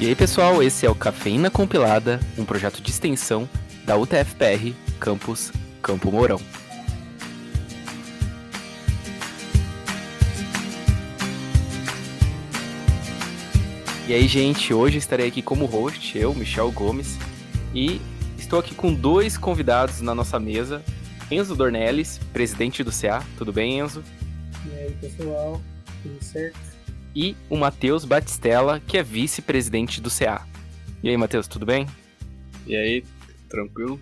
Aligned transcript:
E 0.00 0.06
aí, 0.06 0.14
pessoal, 0.14 0.62
esse 0.62 0.86
é 0.86 0.90
o 0.90 0.94
Cafeína 0.94 1.50
Compilada, 1.50 2.18
um 2.38 2.44
projeto 2.46 2.80
de 2.80 2.88
extensão 2.90 3.46
da 3.84 3.98
UTFPR 3.98 4.72
Campus 4.98 5.52
Campo 5.82 6.10
Mourão. 6.10 6.40
E 14.08 14.14
aí, 14.14 14.26
gente, 14.26 14.72
hoje 14.72 14.96
estarei 14.96 15.28
aqui 15.28 15.42
como 15.42 15.66
host, 15.66 16.16
eu, 16.16 16.34
Michel 16.34 16.72
Gomes, 16.72 17.18
e 17.74 18.00
estou 18.38 18.58
aqui 18.58 18.74
com 18.74 18.94
dois 18.94 19.36
convidados 19.36 20.00
na 20.00 20.14
nossa 20.14 20.40
mesa. 20.40 20.82
Enzo 21.30 21.54
Dornelles, 21.54 22.18
presidente 22.32 22.82
do 22.82 22.90
CA. 22.90 23.22
Tudo 23.36 23.52
bem, 23.52 23.80
Enzo? 23.80 24.02
E 24.64 24.78
aí, 24.78 24.96
pessoal? 24.98 25.60
Tudo 26.02 26.24
certo? 26.24 26.69
E 27.14 27.36
o 27.48 27.56
Matheus 27.56 28.04
Batistella, 28.04 28.80
que 28.80 28.96
é 28.96 29.02
vice-presidente 29.02 30.00
do 30.00 30.10
CA. 30.10 30.46
E 31.02 31.08
aí, 31.08 31.16
Matheus, 31.16 31.48
tudo 31.48 31.66
bem? 31.66 31.86
E 32.66 32.76
aí, 32.76 33.04
tranquilo? 33.48 33.98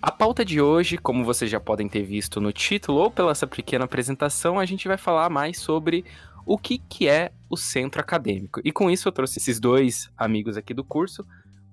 A 0.00 0.12
pauta 0.12 0.44
de 0.44 0.60
hoje, 0.60 0.98
como 0.98 1.24
vocês 1.24 1.50
já 1.50 1.58
podem 1.58 1.88
ter 1.88 2.02
visto 2.02 2.40
no 2.40 2.52
título 2.52 2.98
ou 2.98 3.10
pela 3.10 3.32
essa 3.32 3.46
pequena 3.46 3.86
apresentação, 3.86 4.58
a 4.58 4.64
gente 4.64 4.86
vai 4.86 4.96
falar 4.96 5.28
mais 5.28 5.58
sobre 5.58 6.04
o 6.44 6.56
que, 6.56 6.78
que 6.78 7.08
é 7.08 7.32
o 7.50 7.56
centro 7.56 8.00
acadêmico. 8.00 8.60
E 8.64 8.70
com 8.70 8.88
isso 8.88 9.08
eu 9.08 9.12
trouxe 9.12 9.38
esses 9.38 9.58
dois 9.58 10.08
amigos 10.16 10.56
aqui 10.56 10.72
do 10.72 10.84
curso 10.84 11.26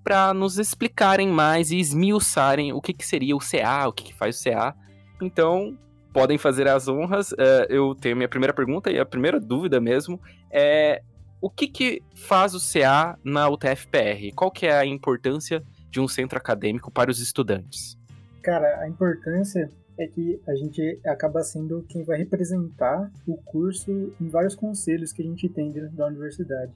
para 0.04 0.34
nos 0.34 0.58
explicarem 0.58 1.30
mais 1.30 1.71
e 1.71 1.77
esmiuçarem 1.77 2.74
o 2.74 2.82
que, 2.82 2.91
que 2.91 3.05
seria 3.05 3.35
o 3.35 3.40
CA, 3.40 3.88
o 3.88 3.94
que, 3.94 4.05
que 4.05 4.13
faz 4.13 4.40
o 4.40 4.44
CA. 4.44 4.76
Então, 5.21 5.77
podem 6.13 6.38
fazer 6.38 6.67
as 6.67 6.88
honras. 6.88 7.31
Uh, 7.31 7.66
eu 7.70 7.95
tenho 7.95 8.16
minha 8.16 8.30
primeira 8.30 8.54
pergunta 8.54 8.91
e 8.91 8.99
a 8.99 9.05
primeira 9.05 9.40
dúvida 9.40 9.81
mesmo 9.81 10.21
é 10.52 11.02
o 11.41 11.49
que, 11.49 11.67
que 11.67 12.01
faz 12.15 12.54
o 12.54 12.60
CA 12.60 13.20
na 13.21 13.49
UTFPR? 13.49 14.34
Qual 14.34 14.49
que 14.49 14.65
é 14.65 14.77
a 14.77 14.85
importância 14.85 15.62
de 15.90 15.99
um 15.99 16.07
centro 16.07 16.38
acadêmico 16.38 16.90
para 16.90 17.12
os 17.12 17.20
estudantes? 17.20 17.98
Cara, 18.41 18.79
a 18.79 18.88
importância 18.88 19.70
é 19.98 20.07
que 20.07 20.41
a 20.48 20.55
gente 20.55 20.99
acaba 21.05 21.43
sendo 21.43 21.84
quem 21.90 22.04
vai 22.04 22.18
representar 22.18 23.12
o 23.27 23.35
curso 23.38 23.91
em 24.21 24.29
vários 24.29 24.55
conselhos 24.55 25.12
que 25.12 25.21
a 25.21 25.26
gente 25.26 25.49
tem 25.49 25.70
dentro 25.70 25.95
da 25.95 26.07
universidade. 26.07 26.71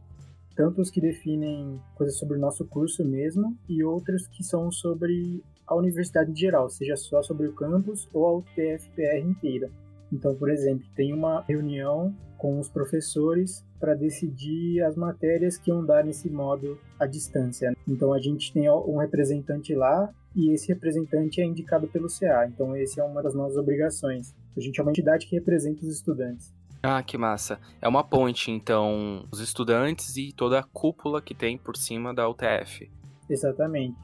Tanto 0.55 0.81
os 0.81 0.89
que 0.89 0.99
definem 0.99 1.79
coisas 1.95 2.17
sobre 2.17 2.37
o 2.37 2.39
nosso 2.39 2.65
curso 2.65 3.05
mesmo, 3.05 3.57
e 3.69 3.83
outros 3.83 4.27
que 4.27 4.43
são 4.43 4.71
sobre 4.71 5.41
a 5.67 5.75
universidade 5.75 6.31
em 6.31 6.35
geral, 6.35 6.69
seja 6.69 6.95
só 6.95 7.21
sobre 7.21 7.47
o 7.47 7.53
campus 7.53 8.07
ou 8.13 8.25
a 8.25 8.37
UTFPR 8.37 9.19
inteira. 9.19 9.69
Então, 10.11 10.33
por 10.35 10.49
exemplo, 10.49 10.85
tem 10.95 11.13
uma 11.13 11.41
reunião 11.41 12.15
com 12.37 12.59
os 12.59 12.69
professores 12.69 13.65
para 13.79 13.93
decidir 13.93 14.81
as 14.83 14.95
matérias 14.95 15.57
que 15.57 15.69
iam 15.69 15.85
dar 15.85 16.03
nesse 16.03 16.29
modo 16.29 16.79
à 16.99 17.05
distância. 17.05 17.75
Então, 17.87 18.13
a 18.13 18.19
gente 18.19 18.53
tem 18.53 18.69
um 18.69 18.97
representante 18.97 19.75
lá 19.75 20.09
e 20.35 20.53
esse 20.53 20.67
representante 20.69 21.41
é 21.41 21.45
indicado 21.45 21.87
pelo 21.87 22.07
CA. 22.07 22.47
Então, 22.47 22.75
essa 22.75 23.01
é 23.01 23.03
uma 23.03 23.21
das 23.21 23.33
nossas 23.33 23.57
obrigações. 23.57 24.33
A 24.55 24.61
gente 24.61 24.79
é 24.79 24.83
uma 24.83 24.91
entidade 24.91 25.27
que 25.27 25.35
representa 25.35 25.81
os 25.81 25.91
estudantes. 25.91 26.53
Ah, 26.81 27.01
que 27.03 27.17
massa. 27.17 27.59
É 27.81 27.87
uma 27.87 28.03
ponte, 28.03 28.51
então, 28.51 29.25
os 29.31 29.39
estudantes 29.39 30.15
e 30.15 30.31
toda 30.31 30.59
a 30.59 30.63
cúpula 30.63 31.21
que 31.21 31.33
tem 31.33 31.57
por 31.57 31.75
cima 31.75 32.13
da 32.13 32.29
UTF. 32.29 32.89
Exatamente. 33.29 33.97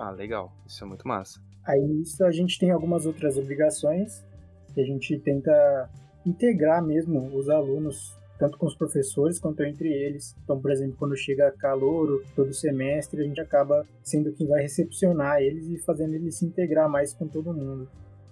Ah, 0.00 0.10
legal. 0.10 0.50
Isso 0.66 0.82
é 0.82 0.86
muito 0.86 1.06
massa. 1.06 1.38
Aí 1.62 2.00
isso 2.00 2.24
a 2.24 2.30
gente 2.32 2.58
tem 2.58 2.70
algumas 2.70 3.04
outras 3.04 3.36
obrigações 3.36 4.24
que 4.72 4.80
a 4.80 4.84
gente 4.84 5.18
tenta 5.18 5.90
integrar 6.24 6.82
mesmo 6.82 7.36
os 7.36 7.50
alunos 7.50 8.18
tanto 8.38 8.56
com 8.56 8.64
os 8.64 8.74
professores 8.74 9.38
quanto 9.38 9.62
entre 9.62 9.92
eles. 9.92 10.34
Então, 10.42 10.58
por 10.58 10.70
exemplo, 10.70 10.96
quando 10.98 11.14
chega 11.14 11.52
calor 11.52 12.24
todo 12.34 12.54
semestre, 12.54 13.20
a 13.20 13.24
gente 13.24 13.38
acaba 13.38 13.86
sendo 14.02 14.32
quem 14.32 14.46
vai 14.46 14.62
recepcionar 14.62 15.42
eles 15.42 15.68
e 15.68 15.76
fazendo 15.76 16.14
eles 16.14 16.38
se 16.38 16.46
integrar 16.46 16.88
mais 16.88 17.12
com 17.12 17.28
todo 17.28 17.52
mundo. 17.52 17.86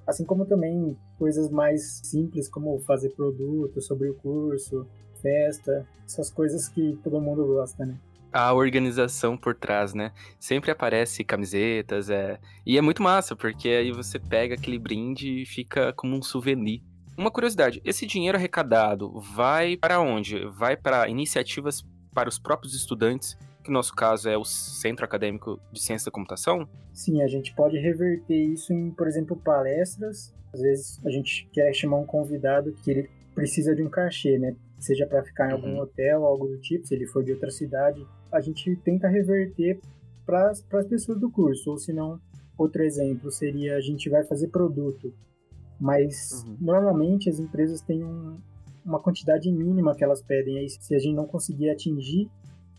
Assim 0.07 0.25
como 0.25 0.47
também 0.47 0.97
coisas 1.19 1.51
mais 1.51 2.01
simples, 2.03 2.49
como 2.49 2.81
fazer 2.81 3.11
produto 3.11 3.83
sobre 3.83 4.09
o 4.09 4.15
curso, 4.15 4.87
festa, 5.21 5.87
essas 6.07 6.31
coisas 6.31 6.67
que 6.67 6.99
todo 7.05 7.21
mundo 7.21 7.45
gosta, 7.47 7.85
né? 7.85 7.99
A 8.33 8.53
organização 8.53 9.37
por 9.37 9.55
trás, 9.55 9.95
né? 9.95 10.13
Sempre 10.39 10.71
aparece 10.71 11.25
camisetas, 11.25 12.11
é. 12.11 12.39
E 12.67 12.77
é 12.77 12.81
muito 12.81 13.03
massa, 13.03 13.35
porque 13.35 13.69
aí 13.69 13.93
você 13.93 14.19
pega 14.19 14.55
aquele 14.55 14.79
brinde 14.79 15.43
e 15.43 15.47
fica 15.47 15.93
como 15.93 16.17
um 16.17 16.23
souvenir. 16.23 16.83
Uma 17.17 17.31
curiosidade, 17.31 17.81
esse 17.85 18.07
dinheiro 18.07 18.39
arrecadado 18.39 19.21
vai 19.21 19.77
para 19.77 20.01
onde? 20.01 20.45
Vai 20.51 20.77
para 20.77 21.09
iniciativas 21.09 21.85
para 22.15 22.29
os 22.29 22.39
próprios 22.39 22.75
estudantes, 22.75 23.37
que 23.63 23.71
no 23.71 23.75
nosso 23.75 23.95
caso 23.95 24.29
é 24.29 24.37
o 24.37 24.45
Centro 24.45 25.05
Acadêmico 25.05 25.61
de 25.73 25.81
Ciência 25.81 26.07
da 26.07 26.15
Computação? 26.15 26.69
Sim, 26.93 27.23
a 27.23 27.27
gente 27.27 27.55
pode 27.55 27.77
reverter 27.77 28.37
isso 28.37 28.73
em, 28.73 28.91
por 28.91 29.07
exemplo, 29.07 29.37
palestras. 29.37 30.35
Às 30.53 30.61
vezes 30.61 31.01
a 31.05 31.11
gente 31.11 31.49
quer 31.53 31.73
chamar 31.73 31.99
um 31.99 32.07
convidado 32.07 32.73
que 32.85 32.91
ele 32.91 33.11
precisa 33.35 33.75
de 33.75 33.83
um 33.83 33.89
cachê, 33.89 34.39
né? 34.39 34.55
Seja 34.79 35.07
para 35.07 35.23
ficar 35.23 35.51
em 35.51 35.53
algum 35.53 35.75
uhum. 35.75 35.81
hotel, 35.81 36.25
algo 36.25 36.47
do 36.47 36.59
tipo, 36.59 36.87
se 36.87 36.95
ele 36.95 37.07
for 37.07 37.25
de 37.25 37.33
outra 37.33 37.51
cidade. 37.51 38.07
A 38.33 38.41
gente 38.41 38.77
tenta 38.77 39.09
reverter 39.09 39.81
para 40.25 40.51
as 40.51 40.87
pessoas 40.89 41.19
do 41.19 41.31
curso, 41.31 41.71
ou 41.71 41.79
se 41.79 41.93
não, 41.93 42.21
outro 42.57 42.83
exemplo 42.83 43.31
seria 43.31 43.77
a 43.77 43.81
gente 43.81 44.11
vai 44.11 44.25
fazer 44.25 44.49
produto 44.49 45.13
mas 45.79 46.45
uhum. 46.45 46.57
normalmente 46.61 47.31
as 47.31 47.39
empresas 47.39 47.81
têm 47.81 48.03
um, 48.03 48.39
uma 48.85 48.99
quantidade 48.99 49.51
mínima 49.51 49.95
que 49.95 50.03
elas 50.03 50.21
pedem. 50.21 50.59
Aí, 50.59 50.69
se 50.69 50.95
a 50.95 50.99
gente 50.99 51.15
não 51.15 51.27
conseguir 51.27 51.71
atingir 51.71 52.29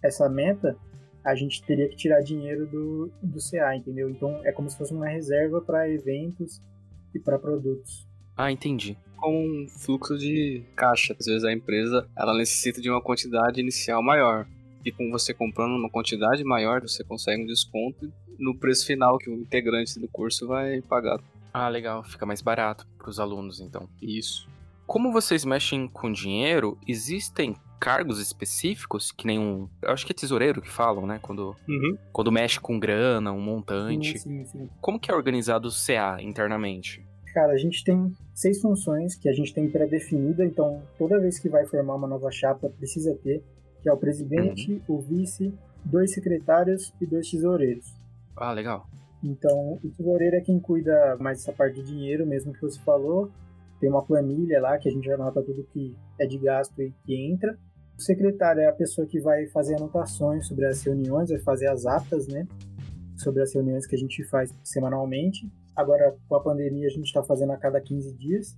essa 0.03 0.27
meta, 0.29 0.77
a 1.23 1.35
gente 1.35 1.63
teria 1.63 1.87
que 1.87 1.95
tirar 1.95 2.21
dinheiro 2.21 2.67
do, 2.67 3.11
do 3.21 3.39
CA, 3.39 3.75
entendeu? 3.75 4.09
Então 4.09 4.41
é 4.43 4.51
como 4.51 4.69
se 4.69 4.77
fosse 4.77 4.93
uma 4.93 5.07
reserva 5.07 5.61
para 5.61 5.89
eventos 5.89 6.61
e 7.13 7.19
para 7.19 7.39
produtos. 7.39 8.07
Ah, 8.35 8.51
entendi. 8.51 8.97
Com 9.17 9.45
um 9.45 9.67
fluxo 9.67 10.17
de 10.17 10.63
caixa. 10.75 11.15
Às 11.19 11.25
vezes 11.25 11.43
a 11.43 11.51
empresa 11.51 12.07
ela 12.17 12.37
necessita 12.37 12.81
de 12.81 12.89
uma 12.89 13.01
quantidade 13.01 13.59
inicial 13.59 14.01
maior. 14.01 14.47
E 14.89 14.91
com 14.91 15.11
você 15.11 15.33
comprando 15.35 15.75
uma 15.75 15.89
quantidade 15.89 16.43
maior, 16.43 16.81
você 16.81 17.03
consegue 17.03 17.43
um 17.43 17.45
desconto 17.45 18.11
no 18.39 18.57
preço 18.57 18.87
final 18.87 19.19
que 19.19 19.29
o 19.29 19.35
integrante 19.35 19.99
do 19.99 20.07
curso 20.07 20.47
vai 20.47 20.81
pagar. 20.81 21.19
Ah, 21.53 21.69
legal. 21.69 22.03
Fica 22.03 22.25
mais 22.25 22.41
barato 22.41 22.87
para 22.97 23.09
os 23.09 23.19
alunos, 23.19 23.59
então. 23.59 23.87
Isso. 24.01 24.49
Como 24.87 25.11
vocês 25.11 25.45
mexem 25.45 25.87
com 25.87 26.11
dinheiro, 26.11 26.75
existem 26.87 27.55
cargos 27.79 28.19
específicos, 28.19 29.11
que 29.11 29.27
nem 29.27 29.37
um. 29.37 29.69
Eu 29.81 29.91
acho 29.91 30.05
que 30.05 30.11
é 30.11 30.15
tesoureiro 30.15 30.61
que 30.61 30.69
falam, 30.69 31.05
né? 31.05 31.19
Quando, 31.21 31.55
uhum. 31.67 31.97
quando 32.11 32.31
mexe 32.31 32.59
com 32.59 32.79
grana, 32.79 33.31
um 33.31 33.39
montante. 33.39 34.17
Sim, 34.17 34.43
sim, 34.43 34.45
sim. 34.45 34.69
Como 34.81 34.99
que 34.99 35.11
é 35.11 35.15
organizado 35.15 35.67
o 35.67 35.71
CA 35.71 36.19
internamente? 36.19 37.05
Cara, 37.33 37.53
a 37.53 37.57
gente 37.57 37.83
tem 37.83 38.11
seis 38.33 38.59
funções 38.59 39.15
que 39.15 39.29
a 39.29 39.33
gente 39.33 39.53
tem 39.53 39.69
pré-definida, 39.69 40.43
então 40.43 40.81
toda 40.97 41.19
vez 41.19 41.37
que 41.37 41.47
vai 41.47 41.65
formar 41.65 41.95
uma 41.95 42.07
nova 42.07 42.31
chapa 42.31 42.69
precisa 42.69 43.15
ter, 43.23 43.43
que 43.81 43.89
é 43.89 43.93
o 43.93 43.97
presidente, 43.97 44.81
uhum. 44.87 44.97
o 44.97 45.01
vice, 45.01 45.53
dois 45.83 46.13
secretários 46.13 46.93
e 46.99 47.05
dois 47.05 47.29
tesoureiros. 47.29 47.93
Ah, 48.35 48.51
legal. 48.51 48.87
Então, 49.23 49.79
o 49.83 49.89
tesoureiro 49.89 50.37
é 50.37 50.41
quem 50.41 50.59
cuida 50.59 51.17
mais 51.19 51.39
dessa 51.39 51.51
parte 51.51 51.75
de 51.75 51.83
dinheiro, 51.83 52.25
mesmo 52.25 52.53
que 52.53 52.61
você 52.61 52.79
falou. 52.79 53.29
Tem 53.79 53.89
uma 53.89 54.03
planilha 54.03 54.61
lá 54.61 54.77
que 54.77 54.87
a 54.87 54.91
gente 54.91 55.09
anota 55.11 55.41
tudo 55.41 55.67
que 55.73 55.95
é 56.17 56.25
de 56.25 56.37
gasto 56.37 56.81
e 56.81 56.93
que 57.05 57.15
entra. 57.15 57.57
O 57.97 58.01
secretário 58.01 58.61
é 58.61 58.67
a 58.67 58.73
pessoa 58.73 59.05
que 59.05 59.19
vai 59.19 59.47
fazer 59.47 59.75
anotações 59.75 60.47
sobre 60.47 60.65
as 60.65 60.81
reuniões, 60.83 61.29
vai 61.29 61.39
fazer 61.39 61.67
as 61.67 61.85
atas, 61.85 62.27
né? 62.27 62.47
Sobre 63.17 63.41
as 63.41 63.53
reuniões 63.53 63.85
que 63.85 63.95
a 63.95 63.99
gente 63.99 64.23
faz 64.23 64.53
semanalmente. 64.63 65.49
Agora, 65.75 66.15
com 66.27 66.35
a 66.35 66.41
pandemia, 66.41 66.87
a 66.87 66.91
gente 66.91 67.05
está 67.05 67.23
fazendo 67.23 67.51
a 67.51 67.57
cada 67.57 67.79
15 67.79 68.13
dias, 68.13 68.55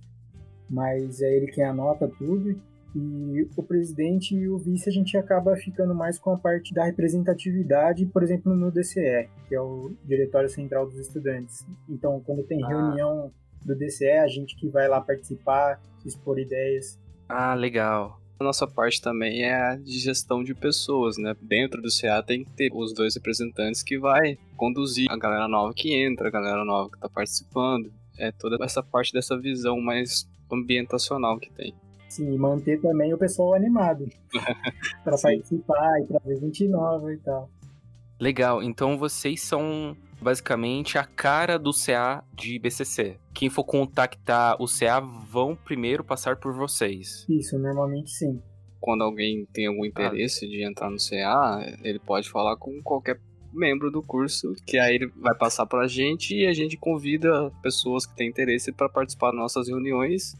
mas 0.70 1.20
é 1.20 1.36
ele 1.36 1.48
quem 1.48 1.64
anota 1.64 2.08
tudo 2.08 2.60
e 2.94 3.48
o 3.56 3.62
presidente 3.62 4.34
e 4.34 4.48
o 4.48 4.58
vice 4.58 4.88
a 4.88 4.92
gente 4.92 5.16
acaba 5.16 5.56
ficando 5.56 5.94
mais 5.94 6.18
com 6.18 6.30
a 6.30 6.36
parte 6.36 6.74
da 6.74 6.84
representatividade, 6.84 8.04
por 8.06 8.22
exemplo, 8.22 8.54
no 8.54 8.70
DCE, 8.70 9.28
que 9.48 9.54
é 9.54 9.60
o 9.60 9.92
Diretório 10.04 10.48
Central 10.48 10.86
dos 10.86 10.98
Estudantes. 10.98 11.66
Então, 11.88 12.20
quando 12.20 12.42
tem 12.42 12.62
ah. 12.62 12.68
reunião 12.68 13.32
do 13.64 13.74
DCE, 13.74 14.18
a 14.18 14.28
gente 14.28 14.56
que 14.56 14.68
vai 14.68 14.88
lá 14.88 15.00
participar, 15.00 15.80
expor 16.04 16.38
ideias. 16.38 16.98
Ah, 17.28 17.54
legal. 17.54 18.20
A 18.38 18.44
nossa 18.44 18.66
parte 18.66 19.00
também 19.00 19.42
é 19.42 19.54
a 19.54 19.76
de 19.76 19.98
gestão 19.98 20.42
de 20.42 20.52
pessoas, 20.52 21.16
né? 21.16 21.34
Dentro 21.40 21.80
do 21.80 21.88
CA 21.88 22.22
tem 22.22 22.44
que 22.44 22.50
ter 22.50 22.70
os 22.74 22.92
dois 22.92 23.14
representantes 23.14 23.82
que 23.82 23.96
vai 23.98 24.36
conduzir 24.56 25.06
a 25.10 25.16
galera 25.16 25.46
nova 25.46 25.72
que 25.72 25.94
entra, 25.94 26.26
a 26.26 26.30
galera 26.30 26.64
nova 26.64 26.90
que 26.90 26.96
está 26.96 27.08
participando. 27.08 27.92
É 28.18 28.32
toda 28.32 28.62
essa 28.62 28.82
parte 28.82 29.12
dessa 29.12 29.38
visão 29.38 29.80
mais 29.80 30.28
ambientacional 30.50 31.38
que 31.38 31.50
tem. 31.52 31.72
Sim, 32.12 32.36
manter 32.36 32.78
também 32.78 33.14
o 33.14 33.16
pessoal 33.16 33.54
animado 33.54 34.06
para 35.02 35.16
participar 35.16 35.98
e 35.98 36.06
trazer 36.06 36.40
gente 36.40 36.68
nova 36.68 37.10
e 37.10 37.16
tal. 37.16 37.48
Legal, 38.20 38.62
então 38.62 38.98
vocês 38.98 39.40
são 39.40 39.96
basicamente 40.20 40.98
a 40.98 41.04
cara 41.04 41.58
do 41.58 41.70
CA 41.72 42.22
de 42.34 42.58
BCC. 42.58 43.16
Quem 43.32 43.48
for 43.48 43.64
contactar 43.64 44.60
o 44.60 44.66
CA 44.66 45.00
vão 45.00 45.56
primeiro 45.56 46.04
passar 46.04 46.36
por 46.36 46.52
vocês. 46.52 47.24
Isso, 47.30 47.58
normalmente 47.58 48.10
sim. 48.10 48.42
quando 48.78 49.04
alguém 49.04 49.46
tem 49.50 49.66
algum 49.66 49.86
interesse 49.86 50.44
ah. 50.44 50.48
de 50.50 50.62
entrar 50.62 50.90
no 50.90 50.98
CA, 50.98 51.64
ele 51.82 51.98
pode 51.98 52.28
falar 52.28 52.58
com 52.58 52.82
qualquer 52.82 53.18
membro 53.54 53.90
do 53.90 54.02
curso, 54.02 54.52
que 54.66 54.78
aí 54.78 54.96
ele 54.96 55.06
vai 55.16 55.34
passar 55.34 55.64
para 55.64 55.84
a 55.84 55.88
gente 55.88 56.36
e 56.36 56.46
a 56.46 56.52
gente 56.52 56.76
convida 56.76 57.50
pessoas 57.62 58.04
que 58.04 58.14
têm 58.14 58.28
interesse 58.28 58.70
para 58.70 58.90
participar 58.90 59.30
das 59.30 59.40
nossas 59.40 59.68
reuniões 59.68 60.36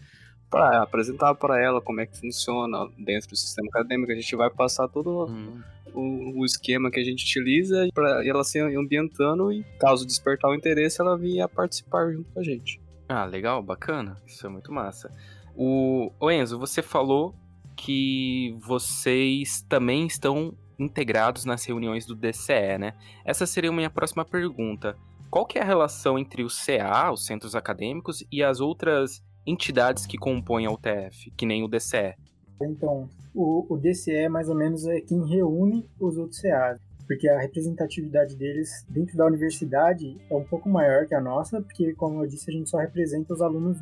para 0.53 0.83
apresentar 0.83 1.35
para 1.35 1.59
ela 1.59 1.81
como 1.81 2.03
é 2.03 2.07
que 2.07 2.19
funciona 2.19 2.87
dentro 2.99 3.31
do 3.31 3.37
sistema 3.37 3.69
acadêmico. 3.71 4.13
A 4.13 4.15
gente 4.15 4.37
vai 4.37 4.51
passar 4.51 4.87
todo 4.87 5.25
hum. 5.25 5.63
o, 5.95 6.41
o, 6.41 6.45
esquema 6.45 6.91
que 6.91 7.01
a 7.01 7.05
gente 7.05 7.25
utiliza 7.25 7.89
para 7.95 8.25
ela 8.25 8.45
se 8.45 8.61
ambientando 8.61 9.51
e, 9.51 9.65
caso 9.81 10.07
despertar 10.07 10.51
o 10.51 10.55
interesse, 10.55 11.01
ela 11.01 11.17
vir 11.17 11.41
a 11.41 11.49
participar 11.49 12.13
junto 12.13 12.31
com 12.31 12.39
a 12.39 12.43
gente. 12.43 12.79
Ah, 13.09 13.25
legal, 13.25 13.63
bacana. 13.63 14.21
Isso 14.27 14.47
é 14.47 14.51
muito 14.51 14.71
massa. 14.71 15.11
O, 15.57 16.13
o 16.21 16.31
Enzo, 16.31 16.59
você 16.59 16.83
falou 16.83 17.35
que 17.75 18.55
vocês 18.61 19.63
também 19.63 20.07
estão 20.07 20.55
integrados 20.79 21.47
nas 21.47 21.65
reuniões 21.65 22.05
do 22.05 22.15
DCE, 22.15 22.77
né? 22.79 22.93
Essa 23.25 23.47
seria 23.47 23.71
a 23.71 23.73
minha 23.73 23.91
próxima 23.91 24.25
pergunta. 24.25 24.97
Qual 25.31 25.47
que 25.47 25.59
é 25.59 25.63
a 25.63 25.65
relação 25.65 26.19
entre 26.19 26.43
o 26.43 26.49
CA, 26.49 27.11
os 27.11 27.25
centros 27.25 27.55
acadêmicos, 27.55 28.23
e 28.31 28.43
as 28.43 28.61
outras 28.61 29.23
entidades 29.47 30.07
que 30.07 30.17
compõem 30.17 30.67
a 30.67 30.71
UTF, 30.71 31.31
que 31.37 31.47
nem 31.47 31.63
o 31.63 31.69
DCE? 31.69 32.15
Então, 32.61 33.09
o, 33.35 33.67
o 33.75 33.77
DCE 33.77 34.29
mais 34.29 34.49
ou 34.49 34.55
menos 34.55 34.87
é 34.87 35.01
quem 35.01 35.27
reúne 35.27 35.89
os 35.99 36.17
outros 36.17 36.41
CAs, 36.41 36.81
porque 37.07 37.29
a 37.29 37.39
representatividade 37.39 38.37
deles 38.37 38.85
dentro 38.89 39.17
da 39.17 39.27
universidade 39.27 40.17
é 40.31 40.35
um 40.35 40.45
pouco 40.45 40.69
maior 40.69 41.07
que 41.07 41.15
a 41.15 41.21
nossa, 41.21 41.61
porque, 41.61 41.93
como 41.95 42.23
eu 42.23 42.29
disse, 42.29 42.51
a 42.51 42.53
gente 42.53 42.71
só 42.71 42.79
representa 42.79 43.33
os 43.33 43.41
alunos 43.41 43.79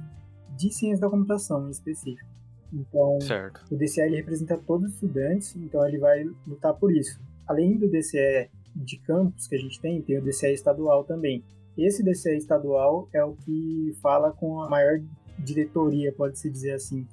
de 0.57 0.73
ciência 0.73 1.01
da 1.01 1.11
computação 1.11 1.67
em 1.67 1.71
específico. 1.71 2.29
Então, 2.73 3.21
certo. 3.21 3.65
o 3.71 3.77
DCE 3.77 4.03
ele 4.03 4.17
representa 4.17 4.57
todos 4.57 4.89
os 4.89 4.95
estudantes, 4.95 5.57
então 5.57 5.87
ele 5.87 5.99
vai 5.99 6.25
lutar 6.47 6.75
por 6.75 6.93
isso. 6.93 7.21
Além 7.47 7.77
do 7.77 7.89
DCE 7.89 8.49
de 8.75 8.99
campus 8.99 9.49
que 9.49 9.57
a 9.57 9.59
gente 9.59 9.81
tem, 9.81 10.01
tem 10.01 10.19
o 10.19 10.23
DCE 10.23 10.53
estadual 10.53 11.05
também. 11.05 11.43
Esse 11.77 12.03
DCE 12.03 12.37
estadual 12.37 13.09
é 13.13 13.25
o 13.25 13.35
que 13.35 13.97
fala 14.01 14.31
com 14.33 14.63
a 14.63 14.69
maior 14.69 15.01
diretoria, 15.45 16.13
pode-se 16.13 16.51
dizer 16.51 16.73
assim. 16.73 17.07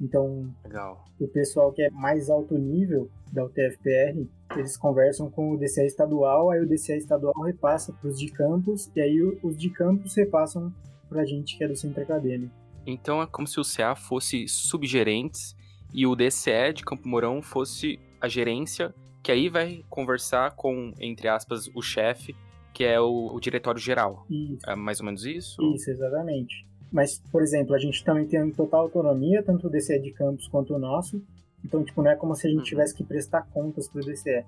Então, 0.00 0.50
Legal. 0.64 1.04
o 1.20 1.28
pessoal 1.28 1.72
que 1.72 1.82
é 1.82 1.90
mais 1.90 2.30
alto 2.30 2.56
nível 2.56 3.10
da 3.30 3.44
UTFPR, 3.44 4.26
eles 4.56 4.76
conversam 4.76 5.30
com 5.30 5.52
o 5.52 5.58
DCE 5.58 5.86
estadual, 5.86 6.50
aí 6.50 6.60
o 6.60 6.66
DCE 6.66 6.96
estadual 6.96 7.34
repassa 7.42 7.92
para 7.92 8.08
os 8.08 8.18
de 8.18 8.28
campus, 8.28 8.90
e 8.96 9.00
aí 9.00 9.20
os 9.42 9.56
de 9.56 9.68
campus 9.70 10.14
repassam 10.16 10.72
para 11.08 11.22
a 11.22 11.24
gente 11.24 11.56
que 11.56 11.64
é 11.64 11.68
do 11.68 11.76
centro 11.76 12.02
acadêmico. 12.02 12.54
Então 12.86 13.20
é 13.20 13.26
como 13.26 13.46
se 13.46 13.60
o 13.60 13.62
CA 13.62 13.94
fosse 13.94 14.48
subgerentes 14.48 15.54
e 15.92 16.06
o 16.06 16.16
DCE 16.16 16.72
de 16.74 16.84
Campo 16.84 17.06
Mourão 17.06 17.42
fosse 17.42 17.98
a 18.20 18.28
gerência, 18.28 18.94
que 19.22 19.30
aí 19.30 19.48
vai 19.48 19.84
conversar 19.88 20.52
com, 20.52 20.92
entre 20.98 21.28
aspas, 21.28 21.68
o 21.74 21.82
chefe, 21.82 22.34
que 22.72 22.84
é 22.84 22.98
o, 23.00 23.34
o 23.34 23.40
diretório 23.40 23.80
geral. 23.80 24.24
Isso. 24.30 24.70
É 24.70 24.74
mais 24.74 25.00
ou 25.00 25.06
menos 25.06 25.24
isso? 25.24 25.60
Isso, 25.74 25.90
exatamente. 25.90 26.66
Mas, 26.92 27.20
por 27.30 27.42
exemplo, 27.42 27.74
a 27.74 27.78
gente 27.78 28.04
também 28.04 28.26
tem 28.26 28.50
total 28.50 28.82
autonomia, 28.82 29.42
tanto 29.42 29.66
o 29.66 29.70
DCE 29.70 29.98
de 30.00 30.10
campus 30.10 30.48
quanto 30.48 30.74
o 30.74 30.78
nosso. 30.78 31.22
Então, 31.64 31.84
tipo, 31.84 32.02
não 32.02 32.10
é 32.10 32.16
como 32.16 32.34
se 32.34 32.46
a 32.46 32.50
gente 32.50 32.58
uhum. 32.60 32.64
tivesse 32.64 32.94
que 32.94 33.04
prestar 33.04 33.42
contas 33.52 33.88
pro 33.88 34.04
DCE. 34.04 34.44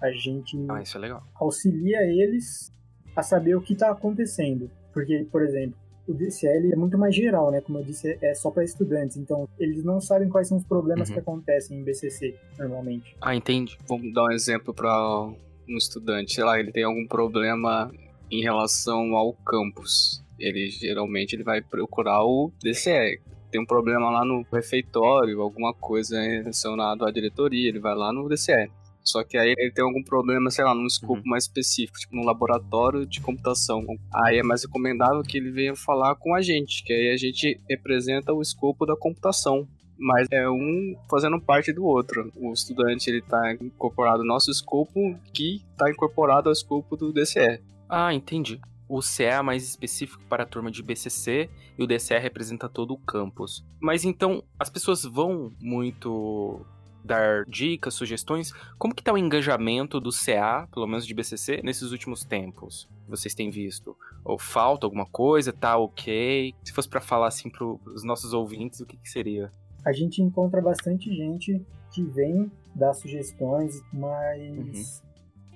A 0.00 0.10
gente 0.10 0.58
ah, 0.68 0.80
é 0.80 1.20
auxilia 1.36 2.02
eles 2.02 2.70
a 3.14 3.22
saber 3.22 3.54
o 3.54 3.62
que 3.62 3.72
está 3.72 3.90
acontecendo. 3.90 4.70
Porque, 4.92 5.26
por 5.30 5.42
exemplo, 5.42 5.76
o 6.06 6.12
DCL 6.12 6.72
é 6.72 6.76
muito 6.76 6.98
mais 6.98 7.14
geral, 7.14 7.50
né? 7.50 7.60
Como 7.60 7.78
eu 7.78 7.84
disse, 7.84 8.18
é 8.20 8.34
só 8.34 8.50
para 8.50 8.62
estudantes. 8.62 9.16
Então, 9.16 9.48
eles 9.58 9.82
não 9.84 10.00
sabem 10.00 10.28
quais 10.28 10.48
são 10.48 10.58
os 10.58 10.64
problemas 10.64 11.08
uhum. 11.08 11.14
que 11.14 11.20
acontecem 11.20 11.78
em 11.78 11.82
BCC, 11.82 12.34
normalmente. 12.58 13.16
Ah, 13.20 13.34
entendi. 13.34 13.76
Vamos 13.88 14.12
dar 14.12 14.24
um 14.24 14.30
exemplo 14.30 14.74
para 14.74 15.22
um 15.68 15.76
estudante. 15.76 16.34
Sei 16.34 16.44
lá, 16.44 16.60
ele 16.60 16.70
tem 16.70 16.84
algum 16.84 17.06
problema 17.06 17.90
em 18.30 18.42
relação 18.42 19.14
ao 19.16 19.32
campus. 19.32 20.24
Ele 20.38 20.68
geralmente 20.68 21.34
ele 21.34 21.44
vai 21.44 21.60
procurar 21.62 22.24
o 22.24 22.52
DCE. 22.62 23.20
Tem 23.50 23.60
um 23.60 23.66
problema 23.66 24.10
lá 24.10 24.24
no 24.24 24.44
refeitório, 24.52 25.40
alguma 25.40 25.72
coisa 25.72 26.20
relacionada 26.20 27.08
à 27.08 27.10
diretoria, 27.10 27.68
ele 27.68 27.78
vai 27.78 27.94
lá 27.94 28.12
no 28.12 28.28
DCE. 28.28 28.70
Só 29.06 29.22
que 29.22 29.38
aí 29.38 29.54
ele 29.56 29.70
tem 29.70 29.84
algum 29.84 30.02
problema, 30.02 30.50
sei 30.50 30.64
lá, 30.64 30.74
num 30.74 30.84
escopo 30.84 31.14
uhum. 31.14 31.22
mais 31.24 31.44
específico, 31.44 31.96
tipo 31.96 32.16
no 32.16 32.24
laboratório 32.24 33.06
de 33.06 33.20
computação. 33.20 33.86
Aí 34.12 34.38
é 34.38 34.42
mais 34.42 34.64
recomendável 34.64 35.22
que 35.22 35.38
ele 35.38 35.52
venha 35.52 35.76
falar 35.76 36.16
com 36.16 36.34
a 36.34 36.42
gente, 36.42 36.82
que 36.82 36.92
aí 36.92 37.12
a 37.12 37.16
gente 37.16 37.60
representa 37.70 38.32
o 38.34 38.42
escopo 38.42 38.84
da 38.84 38.96
computação. 38.96 39.68
Mas 39.96 40.26
é 40.30 40.50
um 40.50 40.94
fazendo 41.08 41.40
parte 41.40 41.72
do 41.72 41.84
outro. 41.84 42.30
O 42.36 42.52
estudante 42.52 43.08
ele 43.08 43.22
tá 43.22 43.54
incorporado 43.54 44.18
no 44.18 44.28
nosso 44.28 44.50
escopo, 44.50 45.16
que 45.32 45.62
está 45.70 45.88
incorporado 45.88 46.48
ao 46.48 46.52
escopo 46.52 46.96
do 46.96 47.12
DCE. 47.12 47.62
Ah, 47.88 48.12
entendi. 48.12 48.60
O 48.88 49.02
CE 49.02 49.24
é 49.24 49.42
mais 49.42 49.64
específico 49.64 50.22
para 50.28 50.44
a 50.44 50.46
turma 50.46 50.70
de 50.70 50.82
BCC 50.82 51.50
e 51.76 51.82
o 51.82 51.86
DCE 51.86 52.18
representa 52.18 52.68
todo 52.68 52.94
o 52.94 52.98
campus. 52.98 53.64
Mas 53.80 54.04
então, 54.04 54.42
as 54.58 54.70
pessoas 54.70 55.02
vão 55.02 55.52
muito 55.60 56.64
dar 57.04 57.44
dicas, 57.46 57.94
sugestões. 57.94 58.52
Como 58.78 58.94
que 58.94 59.02
tá 59.02 59.12
o 59.12 59.18
engajamento 59.18 60.00
do 60.00 60.10
CA, 60.10 60.68
pelo 60.72 60.86
menos 60.86 61.06
de 61.06 61.14
BCC, 61.14 61.60
nesses 61.62 61.92
últimos 61.92 62.24
tempos? 62.24 62.88
Vocês 63.08 63.34
têm 63.34 63.50
visto? 63.50 63.96
Ou 64.24 64.38
falta 64.38 64.86
alguma 64.86 65.06
coisa? 65.06 65.52
Tá 65.52 65.76
ok? 65.76 66.54
Se 66.64 66.72
fosse 66.72 66.88
para 66.88 67.00
falar 67.00 67.28
assim 67.28 67.48
para 67.48 67.64
os 67.64 68.04
nossos 68.04 68.32
ouvintes, 68.32 68.80
o 68.80 68.86
que, 68.86 68.96
que 68.96 69.08
seria? 69.08 69.50
A 69.84 69.92
gente 69.92 70.20
encontra 70.20 70.60
bastante 70.60 71.14
gente 71.14 71.64
que 71.92 72.02
vem 72.02 72.50
dar 72.74 72.92
sugestões, 72.92 73.80
mas 73.92 75.00
uhum 75.00 75.05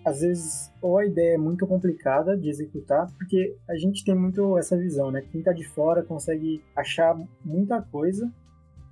às 0.05 0.20
vezes 0.20 0.73
ou 0.81 0.99
a 0.99 1.06
ideia 1.06 1.35
é 1.35 1.38
muito 1.38 1.67
complicada 1.67 2.37
de 2.37 2.49
executar, 2.49 3.06
porque 3.19 3.56
a 3.69 3.76
gente 3.76 4.05
tem 4.05 4.14
muito 4.14 4.56
essa 4.58 4.76
visão, 4.76 5.11
né? 5.11 5.23
Quem 5.31 5.43
tá 5.43 5.52
de 5.52 5.64
fora 5.64 6.02
consegue 6.02 6.62
achar 6.75 7.19
muita 7.44 7.82
coisa, 7.82 8.31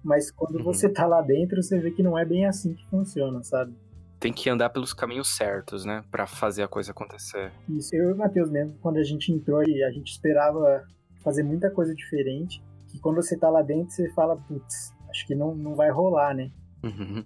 mas 0.03 0.31
quando 0.31 0.57
uhum. 0.57 0.65
você 0.65 0.89
tá 0.89 1.07
lá 1.07 1.21
dentro, 1.21 1.63
você 1.63 1.79
vê 1.79 1.91
que 1.91 2.03
não 2.03 2.19
é 2.19 2.25
bem 2.25 2.47
assim 2.47 2.75
que 2.75 2.87
funciona, 2.89 3.43
sabe? 3.43 3.75
Tem 4.21 4.33
que 4.33 4.51
andar 4.51 4.71
pelos 4.71 4.93
caminhos 4.93 5.37
certos, 5.37 5.85
né? 5.85 6.03
para 6.11 6.27
fazer 6.27 6.63
a 6.63 6.69
coisa 6.69 6.91
acontecer. 6.91 7.53
Isso, 7.69 7.95
eu 7.95 8.11
e 8.11 8.13
o 8.13 8.17
Matheus 8.17 8.51
mesmo, 8.51 8.75
quando 8.81 8.97
a 8.97 9.05
gente 9.05 9.33
entrou 9.33 9.63
e 9.63 9.83
a 9.85 9.91
gente 9.91 10.11
esperava 10.11 10.85
fazer 11.23 11.43
muita 11.43 11.71
coisa 11.71 11.95
diferente, 11.95 12.63
que 12.91 12.99
quando 12.99 13.17
você 13.17 13.37
tá 13.37 13.49
lá 13.49 13.63
dentro, 13.63 13.91
você 13.93 14.11
fala, 14.13 14.37
putz, 14.37 14.93
acho 15.09 15.27
que 15.27 15.35
não, 15.35 15.55
não 15.55 15.75
vai 15.75 15.91
rolar, 15.91 16.35
né? 16.35 16.51
Uhum. 16.83 17.25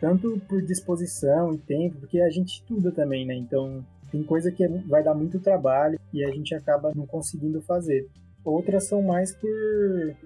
Tanto 0.00 0.40
por 0.48 0.62
disposição 0.62 1.52
e 1.52 1.58
tempo, 1.58 1.98
porque 1.98 2.20
a 2.20 2.30
gente 2.30 2.54
estuda 2.54 2.92
também, 2.92 3.26
né? 3.26 3.34
Então 3.34 3.84
tem 4.10 4.22
coisa 4.22 4.50
que 4.50 4.64
é, 4.64 4.68
vai 4.68 5.02
dar 5.02 5.14
muito 5.14 5.40
trabalho 5.40 5.98
e 6.12 6.24
a 6.24 6.30
gente 6.30 6.54
acaba 6.54 6.92
não 6.94 7.06
conseguindo 7.06 7.60
fazer. 7.60 8.06
Outras 8.44 8.84
são 8.84 9.02
mais 9.02 9.34
por 9.34 9.50